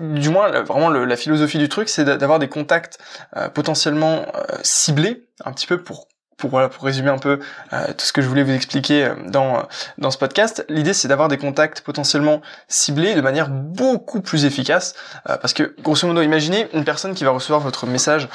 du 0.00 0.28
moins 0.28 0.50
vraiment 0.62 0.90
la 0.90 1.16
philosophie 1.22 1.58
du 1.58 1.68
truc, 1.68 1.88
c'est 1.88 2.04
d'avoir 2.04 2.38
des 2.38 2.48
contacts 2.48 2.98
euh, 3.36 3.48
potentiellement 3.48 4.26
euh, 4.34 4.56
ciblés, 4.62 5.26
un 5.44 5.52
petit 5.52 5.66
peu 5.66 5.82
pour 5.82 6.08
pour 6.38 6.50
voilà 6.50 6.68
pour 6.68 6.82
résumer 6.82 7.10
un 7.10 7.18
peu 7.18 7.38
euh, 7.72 7.86
tout 7.96 8.04
ce 8.04 8.12
que 8.12 8.20
je 8.20 8.26
voulais 8.26 8.42
vous 8.42 8.52
expliquer 8.52 9.12
dans 9.26 9.62
dans 9.98 10.10
ce 10.10 10.18
podcast, 10.18 10.64
l'idée 10.68 10.92
c'est 10.92 11.06
d'avoir 11.06 11.28
des 11.28 11.38
contacts 11.38 11.82
potentiellement 11.82 12.42
ciblés 12.66 13.14
de 13.14 13.20
manière 13.20 13.48
beaucoup 13.48 14.20
plus 14.20 14.44
efficace 14.44 14.94
parce 15.24 15.52
que 15.52 15.76
grosso 15.82 16.04
modo 16.08 16.20
imaginez 16.20 16.68
une 16.72 16.84
personne 16.84 17.14
qui 17.14 17.22
va 17.22 17.30
recevoir 17.30 17.60
votre 17.60 17.86
message 17.86 18.28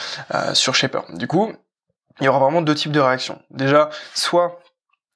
sur 0.53 0.74
Shaper. 0.74 1.01
Du 1.15 1.27
coup, 1.27 1.51
il 2.22 2.25
y 2.25 2.27
aura 2.29 2.39
vraiment 2.39 2.62
deux 2.62 2.75
types 2.75 2.94
de 2.94 3.00
réactions. 3.01 3.41
Déjà, 3.51 3.89
soit 4.13 4.62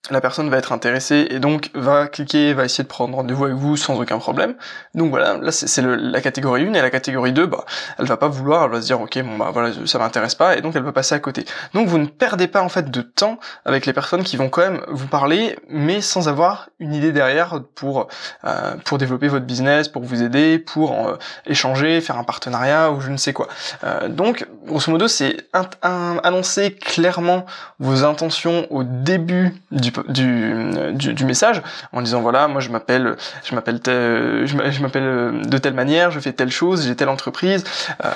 la 0.09 0.19
personne 0.19 0.49
va 0.49 0.57
être 0.57 0.71
intéressée 0.71 1.27
et 1.29 1.39
donc 1.39 1.69
va 1.75 2.07
cliquer, 2.07 2.53
va 2.53 2.65
essayer 2.65 2.83
de 2.83 2.89
prendre 2.89 3.15
rendez-vous 3.15 3.45
avec 3.45 3.55
vous 3.55 3.77
sans 3.77 3.99
aucun 3.99 4.17
problème. 4.17 4.55
Donc 4.95 5.11
voilà, 5.11 5.37
là 5.37 5.51
c'est 5.51 5.81
la 5.81 6.21
catégorie 6.21 6.65
1 6.65 6.73
et 6.73 6.81
la 6.81 6.89
catégorie 6.89 7.33
2, 7.33 7.45
bah 7.45 7.65
elle 7.99 8.05
va 8.05 8.17
pas 8.17 8.27
vouloir, 8.27 8.65
elle 8.65 8.71
va 8.71 8.81
se 8.81 8.87
dire 8.87 8.99
ok 8.99 9.21
bon 9.21 9.37
bah 9.37 9.51
voilà 9.53 9.71
ça 9.85 9.99
m'intéresse 9.99 10.33
pas 10.33 10.57
et 10.57 10.61
donc 10.61 10.75
elle 10.75 10.81
va 10.81 10.91
passer 10.91 11.13
à 11.13 11.19
côté. 11.19 11.45
Donc 11.75 11.87
vous 11.87 11.99
ne 11.99 12.07
perdez 12.07 12.47
pas 12.47 12.63
en 12.63 12.69
fait 12.69 12.89
de 12.89 13.01
temps 13.01 13.37
avec 13.63 13.85
les 13.85 13.93
personnes 13.93 14.23
qui 14.23 14.37
vont 14.37 14.49
quand 14.49 14.61
même 14.61 14.81
vous 14.87 15.05
parler 15.05 15.55
mais 15.69 16.01
sans 16.01 16.27
avoir 16.27 16.69
une 16.79 16.95
idée 16.95 17.11
derrière 17.11 17.61
pour 17.75 18.07
euh, 18.45 18.75
pour 18.83 18.97
développer 18.97 19.27
votre 19.27 19.45
business, 19.45 19.87
pour 19.87 20.01
vous 20.01 20.23
aider, 20.23 20.57
pour 20.57 20.93
euh, 20.93 21.17
échanger, 21.45 22.01
faire 22.01 22.17
un 22.17 22.23
partenariat 22.23 22.91
ou 22.91 23.01
je 23.01 23.11
ne 23.11 23.17
sais 23.17 23.33
quoi. 23.33 23.47
Euh, 23.83 24.07
donc 24.09 24.47
grosso 24.65 24.91
modo 24.91 25.07
c'est 25.07 25.37
annoncer 25.83 26.73
clairement 26.73 27.45
vos 27.79 28.03
intentions 28.03 28.65
au 28.71 28.83
début 28.83 29.53
du 29.69 29.90
du, 30.07 31.13
du, 31.13 31.25
message 31.25 31.61
en 31.93 32.01
disant 32.01 32.21
voilà 32.21 32.47
moi 32.47 32.61
je 32.61 32.69
m'appelle 32.69 33.15
je 33.43 33.55
m'appelle 33.55 33.79
je 33.83 34.81
m'appelle 34.81 35.41
de 35.47 35.57
telle 35.57 35.73
manière 35.73 36.11
je 36.11 36.19
fais 36.19 36.33
telle 36.33 36.51
chose 36.51 36.85
j'ai 36.85 36.95
telle 36.95 37.09
entreprise 37.09 37.63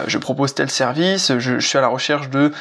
je 0.08 0.18
propose 0.18 0.54
tel 0.54 0.70
service 0.70 1.32
je, 1.38 1.60
je 1.60 1.68
suis 1.68 1.78
à 1.78 1.82
la 1.82 1.88
recherche 1.88 2.30
de 2.30 2.52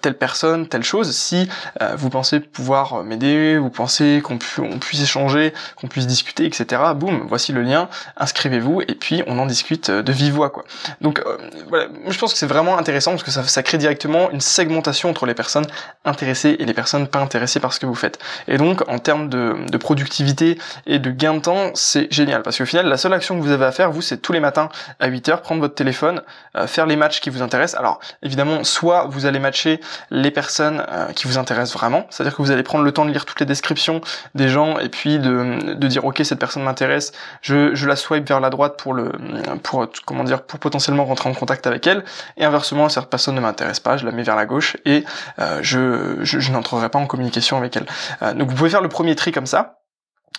telle 0.00 0.14
personne 0.14 0.68
telle 0.68 0.82
chose 0.82 1.10
si 1.12 1.48
vous 1.96 2.10
pensez 2.10 2.40
pouvoir 2.40 3.02
m'aider 3.04 3.58
vous 3.58 3.70
pensez 3.70 4.22
qu'on 4.22 4.38
puisse 4.38 5.02
échanger 5.02 5.52
qu'on 5.76 5.88
puisse 5.88 6.06
discuter 6.06 6.44
etc 6.44 6.82
boum 6.94 7.26
voici 7.28 7.52
le 7.52 7.62
lien 7.62 7.88
inscrivez-vous 8.16 8.82
et 8.82 8.94
puis 8.94 9.22
on 9.26 9.38
en 9.38 9.46
discute 9.46 9.90
de 9.90 10.12
vive 10.12 10.34
voix 10.34 10.50
quoi 10.50 10.64
donc 11.00 11.22
voilà 11.68 11.86
je 12.06 12.18
pense 12.18 12.32
que 12.32 12.38
c'est 12.38 12.46
vraiment 12.46 12.78
intéressant 12.78 13.12
parce 13.12 13.22
que 13.22 13.30
ça, 13.30 13.42
ça 13.44 13.62
crée 13.62 13.78
directement 13.78 14.30
une 14.30 14.40
segmentation 14.40 15.10
entre 15.10 15.26
les 15.26 15.34
personnes 15.34 15.66
intéressées 16.04 16.56
et 16.58 16.64
les 16.64 16.74
personnes 16.74 17.08
pas 17.08 17.20
intéressées 17.20 17.60
par 17.60 17.72
ce 17.72 17.80
que 17.80 17.86
vous 17.86 17.94
faites. 17.94 18.18
Et 18.48 18.55
donc, 18.58 18.88
en 18.88 18.98
termes 18.98 19.28
de, 19.28 19.56
de 19.70 19.76
productivité 19.76 20.58
et 20.86 20.98
de 20.98 21.10
gain 21.10 21.34
de 21.34 21.40
temps, 21.40 21.70
c'est 21.74 22.12
génial. 22.12 22.42
Parce 22.42 22.58
qu'au 22.58 22.66
final, 22.66 22.86
la 22.86 22.96
seule 22.96 23.12
action 23.12 23.36
que 23.36 23.42
vous 23.42 23.52
avez 23.52 23.64
à 23.64 23.72
faire, 23.72 23.90
vous, 23.90 24.02
c'est 24.02 24.18
tous 24.18 24.32
les 24.32 24.40
matins 24.40 24.68
à 25.00 25.08
8h, 25.08 25.40
prendre 25.40 25.60
votre 25.60 25.74
téléphone, 25.74 26.22
euh, 26.56 26.66
faire 26.66 26.86
les 26.86 26.96
matchs 26.96 27.20
qui 27.20 27.30
vous 27.30 27.42
intéressent. 27.42 27.78
Alors, 27.78 28.00
évidemment, 28.22 28.64
soit 28.64 29.06
vous 29.08 29.26
allez 29.26 29.38
matcher 29.38 29.80
les 30.10 30.30
personnes 30.30 30.84
euh, 30.90 31.06
qui 31.12 31.26
vous 31.26 31.38
intéressent 31.38 31.76
vraiment, 31.76 32.06
c'est-à-dire 32.10 32.36
que 32.36 32.42
vous 32.42 32.50
allez 32.50 32.62
prendre 32.62 32.84
le 32.84 32.92
temps 32.92 33.04
de 33.04 33.10
lire 33.10 33.24
toutes 33.24 33.40
les 33.40 33.46
descriptions 33.46 34.00
des 34.34 34.48
gens 34.48 34.78
et 34.78 34.88
puis 34.88 35.18
de, 35.18 35.74
de 35.74 35.86
dire, 35.86 36.04
ok, 36.04 36.20
cette 36.24 36.38
personne 36.38 36.62
m'intéresse, 36.62 37.12
je, 37.42 37.74
je 37.74 37.86
la 37.86 37.96
swipe 37.96 38.28
vers 38.28 38.40
la 38.40 38.50
droite 38.50 38.78
pour 38.78 38.94
le, 38.94 39.12
pour, 39.62 39.86
comment 40.04 40.24
dire, 40.24 40.42
pour 40.42 40.58
potentiellement 40.58 41.04
rentrer 41.04 41.28
en 41.28 41.34
contact 41.34 41.66
avec 41.66 41.86
elle. 41.86 42.04
Et 42.36 42.44
inversement, 42.44 42.88
cette 42.88 43.06
personne 43.06 43.34
ne 43.34 43.40
m'intéresse 43.40 43.80
pas, 43.80 43.96
je 43.96 44.04
la 44.04 44.12
mets 44.12 44.22
vers 44.22 44.36
la 44.36 44.46
gauche 44.46 44.76
et 44.84 45.04
euh, 45.38 45.60
je, 45.62 46.18
je, 46.22 46.52
n'entrerai 46.52 46.88
pas 46.88 46.98
en 46.98 47.06
communication 47.06 47.56
avec 47.56 47.76
elle. 47.76 47.86
Euh, 48.22 48.32
vous 48.48 48.56
pouvez 48.56 48.70
faire 48.70 48.82
le 48.82 48.88
premier 48.88 49.14
tri 49.14 49.32
comme 49.32 49.46
ça. 49.46 49.80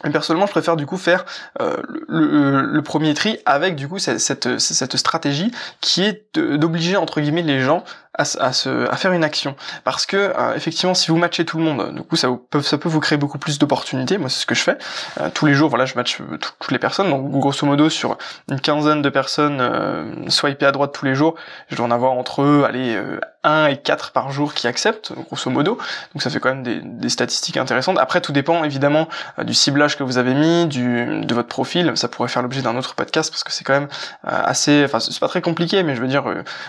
Et 0.06 0.12
personnellement, 0.12 0.46
je 0.46 0.52
préfère 0.52 0.76
du 0.76 0.86
coup 0.86 0.98
faire 0.98 1.26
euh, 1.60 1.78
le, 2.08 2.62
le, 2.62 2.82
premier 2.84 3.16
tri 3.16 3.40
avec 3.48 3.76
du 3.76 3.88
coup 3.88 3.98
cette, 3.98 4.20
cette, 4.20 4.60
cette 4.60 4.96
stratégie 4.96 5.52
qui 5.82 6.04
est 6.04 6.38
d'obliger 6.38 6.98
entre 6.98 7.20
guillemets 7.20 7.42
les 7.42 7.62
gens 7.62 7.84
à, 8.18 8.24
à, 8.40 8.54
se, 8.54 8.90
à 8.90 8.96
faire 8.96 9.12
une 9.12 9.24
action. 9.24 9.56
Parce 9.84 10.06
que 10.06 10.18
euh, 10.18 10.56
effectivement, 10.56 10.94
si 10.94 11.12
vous 11.12 11.18
matchez 11.18 11.46
tout 11.46 11.58
le 11.58 11.64
monde, 11.64 11.96
du 11.96 12.02
coup, 12.02 12.16
ça, 12.16 12.30
peut, 12.50 12.90
vous 12.90 13.00
créer 13.00 13.18
beaucoup 13.18 13.38
plus 13.38 13.60
d'opportunités. 13.60 14.18
Moi, 14.18 14.30
c'est 14.30 14.42
ce 14.42 14.46
que 14.46 14.56
je 14.56 14.62
fais 14.62 14.78
euh, 15.20 15.30
tous 15.34 15.46
les 15.46 15.54
jours. 15.54 15.70
Voilà, 15.70 15.86
je 15.86 15.96
match 15.96 16.20
euh, 16.22 16.38
toutes 16.38 16.72
les 16.72 16.80
personnes. 16.80 17.10
Donc, 17.10 17.30
grosso 17.30 17.66
modo, 17.66 17.90
sur 17.90 18.18
une 18.50 18.60
quinzaine 18.60 19.02
de 19.02 19.10
personnes 19.10 19.60
euh, 19.62 20.30
swipées 20.30 20.66
à 20.66 20.72
droite 20.72 20.92
tous 20.94 21.06
les 21.06 21.16
jours, 21.16 21.36
je 21.70 21.76
dois 21.76 21.86
en 21.86 21.92
avoir 21.92 22.12
entre 22.14 22.42
eux, 22.42 22.64
allez, 22.68 23.00
1 23.44 23.68
et 23.68 23.78
4 23.78 24.12
par 24.12 24.32
jour 24.32 24.54
qui 24.54 24.68
acceptent, 24.68 25.14
grosso 25.14 25.50
modo. 25.50 25.78
Donc, 26.14 26.22
ça 26.22 26.30
fait 26.30 26.40
quand 26.40 26.50
même 26.50 26.64
des, 26.64 26.82
des 26.82 27.10
statistiques 27.10 27.58
intéressantes. 27.58 27.98
Après, 28.00 28.22
tout 28.22 28.32
dépend 28.32 28.64
évidemment 28.64 29.08
du 29.44 29.54
ciblage 29.54 29.98
que 29.98 30.04
vous 30.04 30.18
avez 30.18 30.34
mis, 30.34 30.66
du, 30.66 31.22
de 31.26 31.36
votre 31.36 31.48
profil. 31.48 31.92
Ça 31.96 32.08
pourrait 32.08 32.30
faire 32.30 32.42
l'objet 32.42 32.62
d'un 32.62 32.76
autre 32.78 32.96
podcast 32.96 33.32
parce 33.32 33.44
que 33.44 33.52
c'est 33.52 33.64
quand 33.64 33.74
même 33.74 33.88
assez, 34.24 34.84
enfin, 34.86 35.00
c'est 35.00 35.20
pas 35.20 35.28
très 35.28 35.42
compliqué, 35.42 35.84
mais 35.84 35.96
je 35.96 36.02
veux 36.02 36.08
dire, 36.08 36.26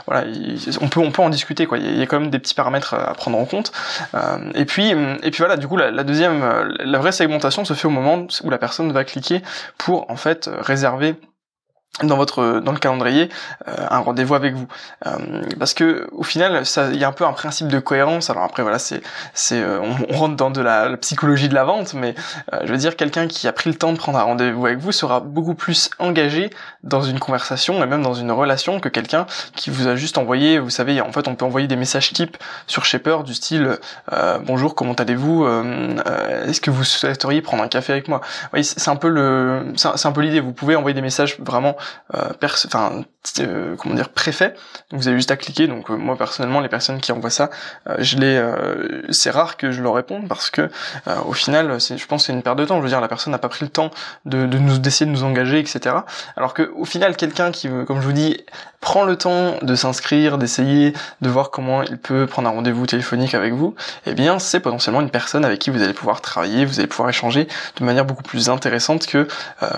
voilà, 0.06 0.26
on 0.80 0.88
peut, 0.88 1.00
on 1.00 1.10
peut 1.10 1.22
en 1.22 1.30
Il 1.76 1.98
y, 1.98 2.02
a, 2.02 2.06
quand 2.06 2.20
même 2.20 2.30
des 2.30 2.38
petits 2.38 2.54
paramètres 2.54 2.94
à 2.94 3.14
prendre 3.14 3.38
en 3.38 3.44
compte. 3.44 3.72
Euh, 4.14 4.50
et 4.54 4.64
puis 4.64 4.90
et 4.90 5.30
puis 5.30 5.38
voilà, 5.38 5.56
du 5.56 5.68
coup 5.68 5.76
la, 5.76 6.04
deuxième, 6.04 6.42
euh, 6.42 6.74
la 6.78 6.98
vraie 6.98 7.12
segmentation 7.12 7.64
se 7.64 7.74
fait 7.74 7.86
au 7.86 7.90
moment 7.90 8.26
où 8.42 8.50
la 8.50 8.58
personne 8.58 8.92
va 8.92 9.04
cliquer 9.04 9.42
pour 9.76 10.10
en 10.10 10.16
fait 10.16 10.50
réserver 10.60 11.16
dans 12.02 12.16
votre 12.16 12.60
dans 12.60 12.72
le 12.72 12.78
calendrier 12.78 13.28
euh, 13.66 13.86
un 13.90 13.98
rendez-vous 13.98 14.34
avec 14.34 14.54
vous. 14.54 14.66
Euh, 15.06 15.42
parce 15.58 15.74
que 15.74 16.08
au 16.12 16.22
final 16.22 16.64
ça 16.64 16.88
il 16.92 16.98
y 16.98 17.04
a 17.04 17.08
un 17.08 17.12
peu 17.12 17.24
un 17.24 17.32
principe 17.32 17.68
de 17.68 17.78
cohérence. 17.78 18.30
Alors 18.30 18.44
après 18.44 18.62
voilà 18.62 18.78
c'est 18.78 19.02
c'est 19.34 19.60
euh, 19.60 19.80
on, 19.80 20.16
rentre 20.16 20.36
dans 20.36 20.50
de 20.50 20.60
la, 20.60 20.96
psychologie 20.96 21.48
de 21.48 21.54
la 21.54 21.64
vente 21.64 21.94
mais 21.94 22.14
je 22.64 22.70
veux 22.70 22.76
dire 22.76 22.96
quelqu'un 22.96 23.28
qui 23.28 23.46
a 23.46 23.52
pris 23.52 23.70
le 23.70 23.76
temps 23.76 23.92
de 23.92 23.98
prendre 23.98 24.18
un 24.18 24.22
rendez-vous 24.22 24.66
avec 24.66 24.78
vous 24.78 24.92
sera 24.92 25.20
beaucoup 25.20 25.54
plus 25.54 25.90
engagé 25.98 26.50
dans 26.82 27.02
une 27.02 27.18
conversation 27.18 27.82
et 27.82 27.86
même 27.86 28.02
dans 28.02 28.14
une 28.14 28.32
relation 28.32 28.80
que 28.80 28.88
quelqu'un 28.88 29.26
qui 29.54 29.70
vous 29.70 29.86
a 29.86 29.96
juste 29.96 30.18
envoyé 30.18 30.58
vous 30.58 30.70
savez 30.70 31.00
en 31.00 31.12
fait 31.12 31.28
on 31.28 31.34
peut 31.34 31.44
envoyer 31.44 31.68
des 31.68 31.76
messages 31.76 32.12
types 32.12 32.36
sur 32.66 32.84
Shaper 32.84 33.22
du 33.24 33.34
style 33.34 33.78
bonjour 34.44 34.74
comment 34.74 34.94
allez-vous? 34.94 35.46
Est-ce 36.46 36.60
que 36.60 36.70
vous 36.70 36.84
souhaiteriez 36.84 37.42
prendre 37.42 37.62
un 37.62 37.68
café 37.68 37.92
avec 37.92 38.08
moi? 38.08 38.20
Oui 38.52 38.64
c'est 38.64 38.88
un 38.88 38.96
peu 38.96 39.08
le 39.08 39.72
c'est 39.76 40.06
un 40.06 40.12
peu 40.12 40.20
l'idée. 40.20 40.40
Vous 40.40 40.52
pouvez 40.52 40.76
envoyer 40.76 40.94
des 40.94 41.02
messages 41.02 41.38
vraiment 41.38 41.68
euh, 41.68 41.72
enfin 42.12 43.04
euh, 43.40 43.76
comment 43.76 43.94
dire 43.94 44.08
préfet. 44.08 44.54
Vous 44.90 45.08
avez 45.08 45.16
juste 45.16 45.30
à 45.30 45.36
cliquer. 45.36 45.66
Donc 45.66 45.90
euh, 45.90 45.96
moi 45.96 46.16
personnellement, 46.16 46.60
les 46.60 46.68
personnes 46.68 47.00
qui 47.00 47.12
envoient 47.12 47.30
ça, 47.30 47.50
je 47.98 48.16
les, 48.16 48.42
c'est 49.10 49.30
rare 49.30 49.56
que 49.56 49.70
je 49.70 49.82
leur 49.82 49.94
réponde 49.94 50.28
parce 50.28 50.50
que 50.50 50.70
au 51.26 51.32
final, 51.32 51.80
c'est, 51.80 51.98
je 51.98 52.06
pense, 52.06 52.26
c'est 52.26 52.32
une 52.32 52.42
perte 52.42 52.58
de 52.58 52.64
temps. 52.64 52.78
Je 52.78 52.82
veux 52.82 52.88
dire, 52.88 53.00
la 53.00 53.08
personne 53.08 53.32
n'a 53.32 53.38
pas 53.38 53.48
pris 53.48 53.64
le 53.64 53.70
temps 53.70 53.90
de, 54.24 54.44
nous 54.44 54.78
d'essayer 54.78 55.06
de 55.06 55.10
nous 55.10 55.24
engager, 55.24 55.58
etc. 55.58 55.96
Alors 56.36 56.54
que 56.54 56.70
au 56.76 56.84
final, 56.84 57.16
quelqu'un 57.16 57.50
qui, 57.50 57.68
comme 57.86 58.00
je 58.00 58.06
vous 58.06 58.12
dis, 58.12 58.44
prend 58.80 59.04
le 59.04 59.16
temps 59.16 59.56
de 59.62 59.74
s'inscrire, 59.74 60.38
d'essayer, 60.38 60.92
de 61.20 61.28
voir 61.28 61.50
comment 61.50 61.82
il 61.82 61.98
peut 61.98 62.26
prendre 62.26 62.48
un 62.48 62.52
rendez-vous 62.52 62.86
téléphonique 62.86 63.34
avec 63.34 63.52
vous, 63.52 63.74
eh 64.06 64.14
bien 64.14 64.38
c'est 64.38 64.60
potentiellement 64.60 65.00
une 65.00 65.10
personne 65.10 65.44
avec 65.44 65.58
qui 65.58 65.70
vous 65.70 65.82
allez 65.82 65.94
pouvoir 65.94 66.20
travailler, 66.20 66.64
vous 66.64 66.78
allez 66.78 66.88
pouvoir 66.88 67.08
échanger 67.08 67.48
de 67.76 67.84
manière 67.84 68.04
beaucoup 68.04 68.22
plus 68.22 68.48
intéressante 68.48 69.06
que 69.06 69.26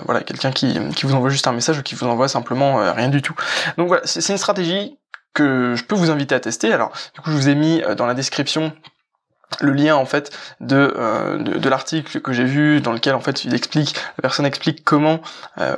voilà 0.04 0.20
quelqu'un 0.20 0.52
qui, 0.52 0.78
qui 0.94 1.06
vous 1.06 1.14
envoie 1.14 1.30
juste 1.30 1.46
un 1.46 1.52
message 1.52 1.78
ou 1.78 1.82
qui 1.82 1.94
vous 1.94 2.06
envoie 2.06 2.28
simplement 2.28 2.80
euh, 2.80 2.92
rien 2.92 3.08
du 3.08 3.22
tout. 3.22 3.34
Donc 3.76 3.88
voilà, 3.88 4.02
c'est 4.04 4.26
une 4.28 4.38
stratégie 4.38 4.98
que 5.34 5.74
je 5.76 5.84
peux 5.84 5.94
vous 5.94 6.10
inviter 6.10 6.34
à 6.34 6.40
tester. 6.40 6.72
Alors, 6.72 6.92
du 7.14 7.20
coup, 7.20 7.30
je 7.30 7.36
vous 7.36 7.48
ai 7.48 7.54
mis 7.54 7.82
euh, 7.82 7.94
dans 7.94 8.06
la 8.06 8.14
description 8.14 8.72
le 9.60 9.72
lien 9.72 9.96
en 9.96 10.06
fait 10.06 10.30
de, 10.60 10.94
euh, 10.96 11.38
de, 11.38 11.68
l'article 11.68 12.20
que 12.20 12.32
j'ai 12.32 12.44
vu 12.44 12.80
dans 12.80 12.92
lequel 12.92 13.14
en 13.14 13.20
fait 13.20 13.44
il 13.44 13.54
explique 13.54 13.94
la 14.18 14.22
personne 14.22 14.46
explique 14.46 14.84
comment 14.84 15.20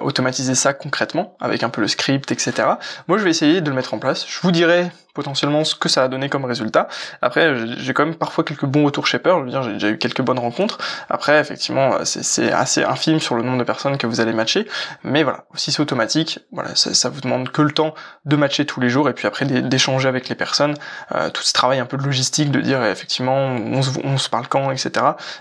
automatiser 0.01 0.55
ça 0.55 0.75
concrètement 0.75 1.37
avec 1.41 1.63
un 1.63 1.71
peu 1.71 1.81
le 1.81 1.89
script 1.89 2.31
etc 2.31 2.73
moi 3.09 3.19
je 3.19 3.25
vais 3.25 3.31
essayer 3.31 3.61
de 3.61 3.69
le 3.69 3.77
mettre 3.77 3.95
en 3.95 3.99
place. 3.99 4.27
Je 4.29 4.41
vous 4.41 4.53
dirai 4.53 4.91
potentiellement 5.15 5.65
ce 5.65 5.75
que 5.75 5.89
ça 5.89 6.05
a 6.05 6.09
donné 6.09 6.29
comme 6.29 6.45
résultat. 6.45 6.89
Après, 7.21 7.55
j'ai 7.79 7.93
quand 7.93 8.07
même 8.07 8.15
parfois 8.15 8.45
quelques 8.45 8.65
bons 8.65 8.85
retours 8.85 9.07
Shaper, 9.07 9.39
je 9.39 9.45
veux 9.45 9.51
dire, 9.51 9.63
j'ai 9.63 9.73
déjà 9.75 9.91
eu 9.91 9.99
quelques 9.99 10.23
bonnes 10.23 10.39
rencontres. 10.39 10.79
Après, 11.09 11.39
effectivement, 11.39 12.05
c'est 12.05 12.53
assez 12.53 12.83
infime 12.83 13.21
sur 13.21 13.35
le 13.35 13.43
nombre 13.43 13.59
de 13.59 13.65
personnes 13.65 13.99
que 13.99 14.07
vous 14.07 14.21
allez 14.21 14.33
matcher, 14.33 14.67
mais 15.05 15.23
voilà, 15.23 15.45
si 15.55 15.73
c'est 15.73 15.81
automatique, 15.81 16.41
voilà, 16.53 16.75
ça, 16.75 16.95
ça, 16.95 17.09
vous 17.09 17.21
demande 17.21 17.51
que 17.51 17.63
le 17.63 17.73
temps 17.73 17.95
de 18.25 18.37
matcher 18.37 18.65
tous 18.65 18.81
les 18.81 18.89
jours 18.89 19.09
et 19.09 19.13
puis 19.13 19.27
après 19.27 19.45
d'échanger 19.45 20.09
avec 20.09 20.29
les 20.29 20.35
personnes. 20.35 20.75
Euh, 21.15 21.31
tout 21.31 21.43
ce 21.43 21.53
travail 21.53 21.79
un 21.79 21.87
peu 21.87 21.97
de 21.97 22.03
logistique, 22.03 22.51
de 22.51 22.61
dire 22.61 22.85
effectivement 22.85 23.37
on 23.37 23.83
se, 23.83 23.91
on 24.05 24.19
se 24.19 24.29
parle 24.29 24.49
quand, 24.49 24.71
etc., 24.71 24.91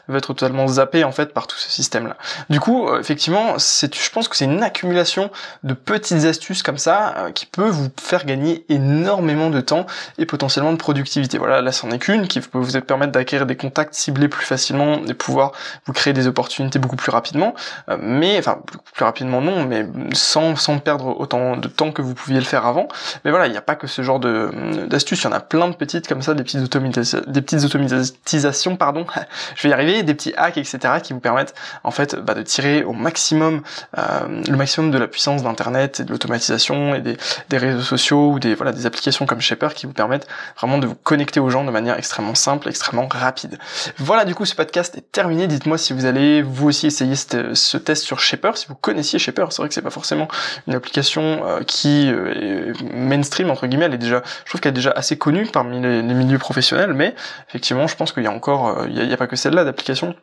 va 0.08 0.18
être 0.18 0.34
totalement 0.34 0.68
zappé 0.68 1.04
en 1.04 1.12
fait 1.12 1.34
par 1.34 1.48
tout 1.48 1.58
ce 1.58 1.70
système-là. 1.72 2.18
Du 2.50 2.60
coup, 2.60 2.88
euh, 2.88 3.00
effectivement, 3.00 3.58
c'est, 3.58 3.94
je 3.96 4.10
pense 4.12 4.28
que 4.28 4.36
c'est 4.36 4.46
une 4.46 4.63
accumulation 4.63 5.32
de 5.63 5.74
petites 5.74 6.25
astuces 6.25 6.63
comme 6.63 6.78
ça 6.78 7.16
euh, 7.18 7.32
qui 7.32 7.46
peut 7.46 7.70
vous 7.70 7.90
faire 8.00 8.25
gagner 8.25 8.66
énormément 8.70 9.50
de 9.50 9.61
temps 9.62 9.86
et 10.18 10.25
potentiellement 10.25 10.72
de 10.72 10.77
productivité. 10.77 11.38
Voilà, 11.38 11.62
là 11.62 11.72
c'en 11.72 11.89
est 11.91 12.00
qu'une 12.00 12.27
qui 12.27 12.39
peut 12.39 12.60
vous 12.60 12.80
permettre 12.82 13.12
d'acquérir 13.12 13.46
des 13.46 13.56
contacts 13.56 13.94
ciblés 13.94 14.27
plus 14.27 14.46
facilement 14.46 15.01
et 15.08 15.13
pouvoir 15.13 15.51
vous 15.86 15.94
créer 15.94 16.13
des 16.13 16.27
opportunités 16.27 16.80
beaucoup 16.80 16.96
plus 16.96 17.12
rapidement. 17.12 17.53
Euh, 17.89 17.98
mais 18.01 18.38
enfin 18.38 18.60
plus 18.94 19.06
rapidement 19.06 19.41
non, 19.41 19.65
mais 19.65 19.86
sans 20.13 20.56
sans 20.56 20.80
perdre 20.80 21.20
autant 21.20 21.58
de 21.58 21.68
temps 21.68 21.91
que 21.91 22.01
vous 22.01 22.13
pouviez 22.13 22.39
le 22.39 22.46
faire 22.46 22.65
avant. 22.65 22.88
Mais 23.24 23.32
voilà, 23.32 23.48
il 23.48 23.51
n'y 23.51 23.58
a 23.58 23.62
pas 23.62 23.75
que 23.75 23.88
ce 23.88 24.01
genre 24.01 24.20
de 24.20 24.51
d'astuces, 24.88 25.22
il 25.22 25.25
y 25.25 25.27
en 25.27 25.32
a 25.32 25.39
plein 25.39 25.68
de 25.70 25.75
petites 25.75 26.08
comme 26.08 26.22
ça, 26.22 26.34
des 26.34 26.44
petites 26.44 26.62
automatisations, 26.62 27.22
des 27.27 27.41
petites 27.41 27.63
automatisations, 27.63 28.75
pardon. 28.75 29.06
Je 29.56 29.63
vais 29.63 29.70
y 29.70 29.74
arriver, 29.74 30.03
des 30.03 30.13
petits 30.13 30.34
hacks, 30.38 30.58
etc. 30.58 30.80
qui 31.01 31.13
vous 31.13 31.20
permettent 31.20 31.53
en 31.84 31.91
fait 31.91 32.15
bah, 32.15 32.34
de 32.34 32.41
tirer 32.41 32.84
au 32.84 32.94
maximum 32.94 33.62
euh, 33.98 34.41
le 34.48 34.58
maximum 34.58 34.91
de 34.91 34.98
la 34.98 35.08
puissance 35.08 35.44
d'internet 35.44 36.00
et 36.00 36.03
de 36.03 36.12
l'automatisation 36.12 36.96
et 36.96 37.01
des, 37.01 37.18
des 37.50 37.58
réseaux 37.58 37.82
sociaux 37.82 38.32
ou 38.32 38.39
des 38.39 38.56
voilà 38.56 38.72
des 38.72 38.86
applications 38.86 39.25
comme 39.25 39.41
qui 39.74 39.86
vous 39.86 39.93
permettent 39.93 40.27
vraiment 40.58 40.77
de 40.77 40.88
vous 40.88 40.96
connecter 40.96 41.39
aux 41.39 41.50
gens 41.50 41.63
de 41.63 41.72
manière 41.72 41.98
extrêmement 41.98 42.36
simple, 42.36 42.70
extrêmement 42.70 43.08
rapide. 43.10 43.60
Voilà, 43.98 44.25
du 44.25 44.36
coup, 44.36 44.46
ce 44.46 44.55
podcast 44.55 44.98
est 44.98 45.12
terminé. 45.12 45.48
Dites-moi 45.48 45.77
si 45.77 45.93
vous 45.93 46.05
allez 46.05 46.41
vous 46.41 46.67
aussi 46.67 46.88
essayer 46.88 47.15
ce, 47.15 47.77
test 47.77 48.03
sur 48.03 48.20
Shaper, 48.20 48.58
si 48.58 48.67
vous 48.67 48.75
connaissiez 48.75 49.20
Shaper. 49.20 49.51
C'est 49.51 49.62
vrai 49.62 49.67
que 49.67 49.74
c'est 49.74 49.81
pas 49.81 49.89
forcément 49.89 50.27
une 50.67 50.75
application 50.75 51.46
euh, 51.46 51.62
qui 51.62 52.12
euh, 52.12 52.74
est 52.74 52.84
mainstream 52.93 53.50
entre 53.50 53.67
guillemets. 53.67 53.86
Elle 53.86 53.93
est 53.93 54.00
déjà, 54.00 54.22
je 54.46 54.50
trouve 54.50 54.62
qu'elle 54.62 54.72
est 54.72 54.74
déjà 54.74 54.91
assez 54.91 55.17
connue 55.17 55.48
parmi 55.48 55.81
les, 55.81 56.01
milieux 56.01 56.39
professionnels, 56.39 56.93
mais 56.93 57.15
effectivement, 57.50 57.88
je 57.88 57.96
pense 57.96 58.12
qu'il 58.12 58.24
y 58.24 58.27
a 58.27 58.31
encore, 58.31 58.79
euh, 58.79 58.88
il 58.89 58.96
n'y 58.96 59.12
a, 59.12 59.13
a, 59.13 59.17
pas 59.17 59.27
que 59.27 59.36
celle-là 59.36 59.63
d'application 59.63 60.15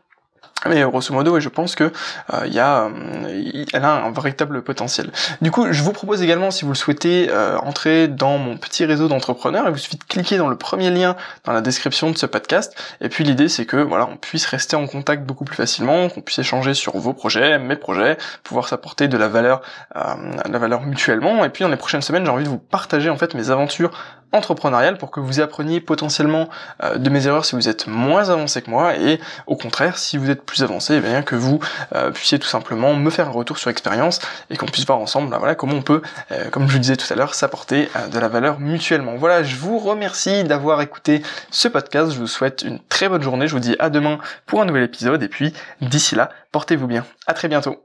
mais 0.67 0.83
grosso 0.83 1.15
modo, 1.15 1.38
je 1.38 1.49
pense 1.49 1.77
que 1.77 1.93
euh, 2.35 2.47
y 2.47 2.59
a, 2.59 2.85
euh, 2.85 3.65
elle 3.73 3.85
a 3.85 3.93
un 3.93 4.11
véritable 4.11 4.62
potentiel. 4.62 5.12
Du 5.41 5.53
coup, 5.53 5.73
je 5.73 5.83
vous 5.83 5.93
propose 5.93 6.21
également, 6.23 6.50
si 6.50 6.65
vous 6.65 6.73
le 6.73 6.77
souhaitez, 6.77 7.29
euh, 7.31 7.57
entrer 7.59 8.09
dans 8.09 8.38
mon 8.38 8.57
petit 8.57 8.85
réseau 8.85 9.07
d'entrepreneurs. 9.07 9.65
Il 9.67 9.73
vous 9.73 9.79
suffit 9.79 9.99
de 9.99 10.05
cliquer 10.05 10.37
dans 10.37 10.49
le 10.49 10.57
premier 10.57 10.91
lien 10.91 11.15
dans 11.45 11.53
la 11.53 11.61
description 11.61 12.11
de 12.11 12.19
ce 12.19 12.27
podcast. 12.27 12.75
Et 13.00 13.09
puis 13.09 13.23
l'idée, 13.23 13.49
c'est 13.49 13.67
que 13.67 13.77
voilà, 13.77 14.09
on 14.11 14.17
puisse 14.17 14.47
rester 14.47 14.75
en 14.75 14.87
contact 14.87 15.25
beaucoup 15.25 15.45
plus 15.45 15.57
facilement, 15.57 16.09
qu'on 16.09 16.23
puisse 16.23 16.41
échanger 16.41 16.75
sur 16.75 16.97
vos 16.97 17.12
projets, 17.12 17.59
mes 17.59 17.77
projets, 17.77 18.19
pouvoir 18.43 18.69
s'apporter 18.69 19.07
de 19.07 19.17
la 19.17 19.29
valeur, 19.29 19.62
la 19.95 20.59
valeur 20.59 20.83
mutuellement. 20.83 21.45
Et 21.45 21.50
puis 21.50 21.62
dans 21.62 21.71
les 21.71 21.77
prochaines 21.77 22.03
semaines, 22.03 22.25
j'ai 22.25 22.31
envie 22.31 22.45
de 22.45 22.49
vous 22.49 22.59
partager 22.59 23.11
en 23.11 23.17
fait 23.17 23.35
mes 23.35 23.50
aventures 23.50 23.93
entrepreneuriale 24.32 24.99
pour 24.99 25.11
que 25.11 25.20
vous 25.20 25.40
appreniez 25.40 25.80
potentiellement 25.80 26.49
euh, 26.82 26.99
de 26.99 27.11
mes 27.11 27.26
erreurs 27.26 27.44
si 27.44 27.54
vous 27.54 27.68
êtes 27.68 27.87
moins 27.87 28.30
avancé 28.30 28.62
que 28.62 28.70
moi 28.70 28.97
et 28.97 29.20
au 29.47 29.56
contraire 29.56 29.99
si 29.99 30.16
vous 30.16 30.30
êtes 30.30 30.42
plus 30.42 30.62
avancé, 30.62 30.94
eh 30.97 31.00
bien 31.00 31.23
que 31.23 31.37
vous 31.37 31.61
euh, 31.94 32.11
puissiez 32.11 32.38
tout 32.38 32.49
simplement 32.49 32.94
me 32.94 33.11
faire 33.11 33.28
un 33.28 33.32
retour 33.32 33.58
sur 33.58 33.70
expérience 33.70 34.20
et 34.50 34.56
qu'on 34.56 34.66
puisse 34.66 34.87
voir 34.87 34.99
ensemble 34.99 35.35
voilà, 35.38 35.54
comment 35.54 35.75
on 35.75 35.82
peut, 35.82 36.02
comme 36.50 36.66
je 36.66 36.73
vous 36.73 36.78
disais 36.78 36.97
tout 36.97 37.11
à 37.12 37.16
l'heure, 37.16 37.35
s'apporter 37.35 37.88
de 38.12 38.18
la 38.18 38.28
valeur 38.28 38.58
mutuellement. 38.58 39.16
Voilà, 39.16 39.42
je 39.42 39.56
vous 39.56 39.78
remercie 39.78 40.42
d'avoir 40.44 40.80
écouté 40.80 41.23
ce 41.50 41.68
podcast, 41.68 42.12
je 42.12 42.18
vous 42.18 42.26
souhaite 42.26 42.62
une 42.62 42.80
très 42.80 43.08
bonne 43.08 43.23
journée, 43.23 43.47
je 43.47 43.52
vous 43.52 43.61
dis 43.61 43.76
à 43.78 43.90
demain 43.90 44.18
pour 44.47 44.61
un 44.61 44.64
nouvel 44.64 44.82
épisode 44.82 45.23
et 45.23 45.28
puis 45.28 45.52
d'ici 45.80 46.14
là, 46.14 46.30
portez-vous 46.52 46.87
bien. 46.87 47.04
À 47.26 47.35
très 47.35 47.49
bientôt. 47.49 47.85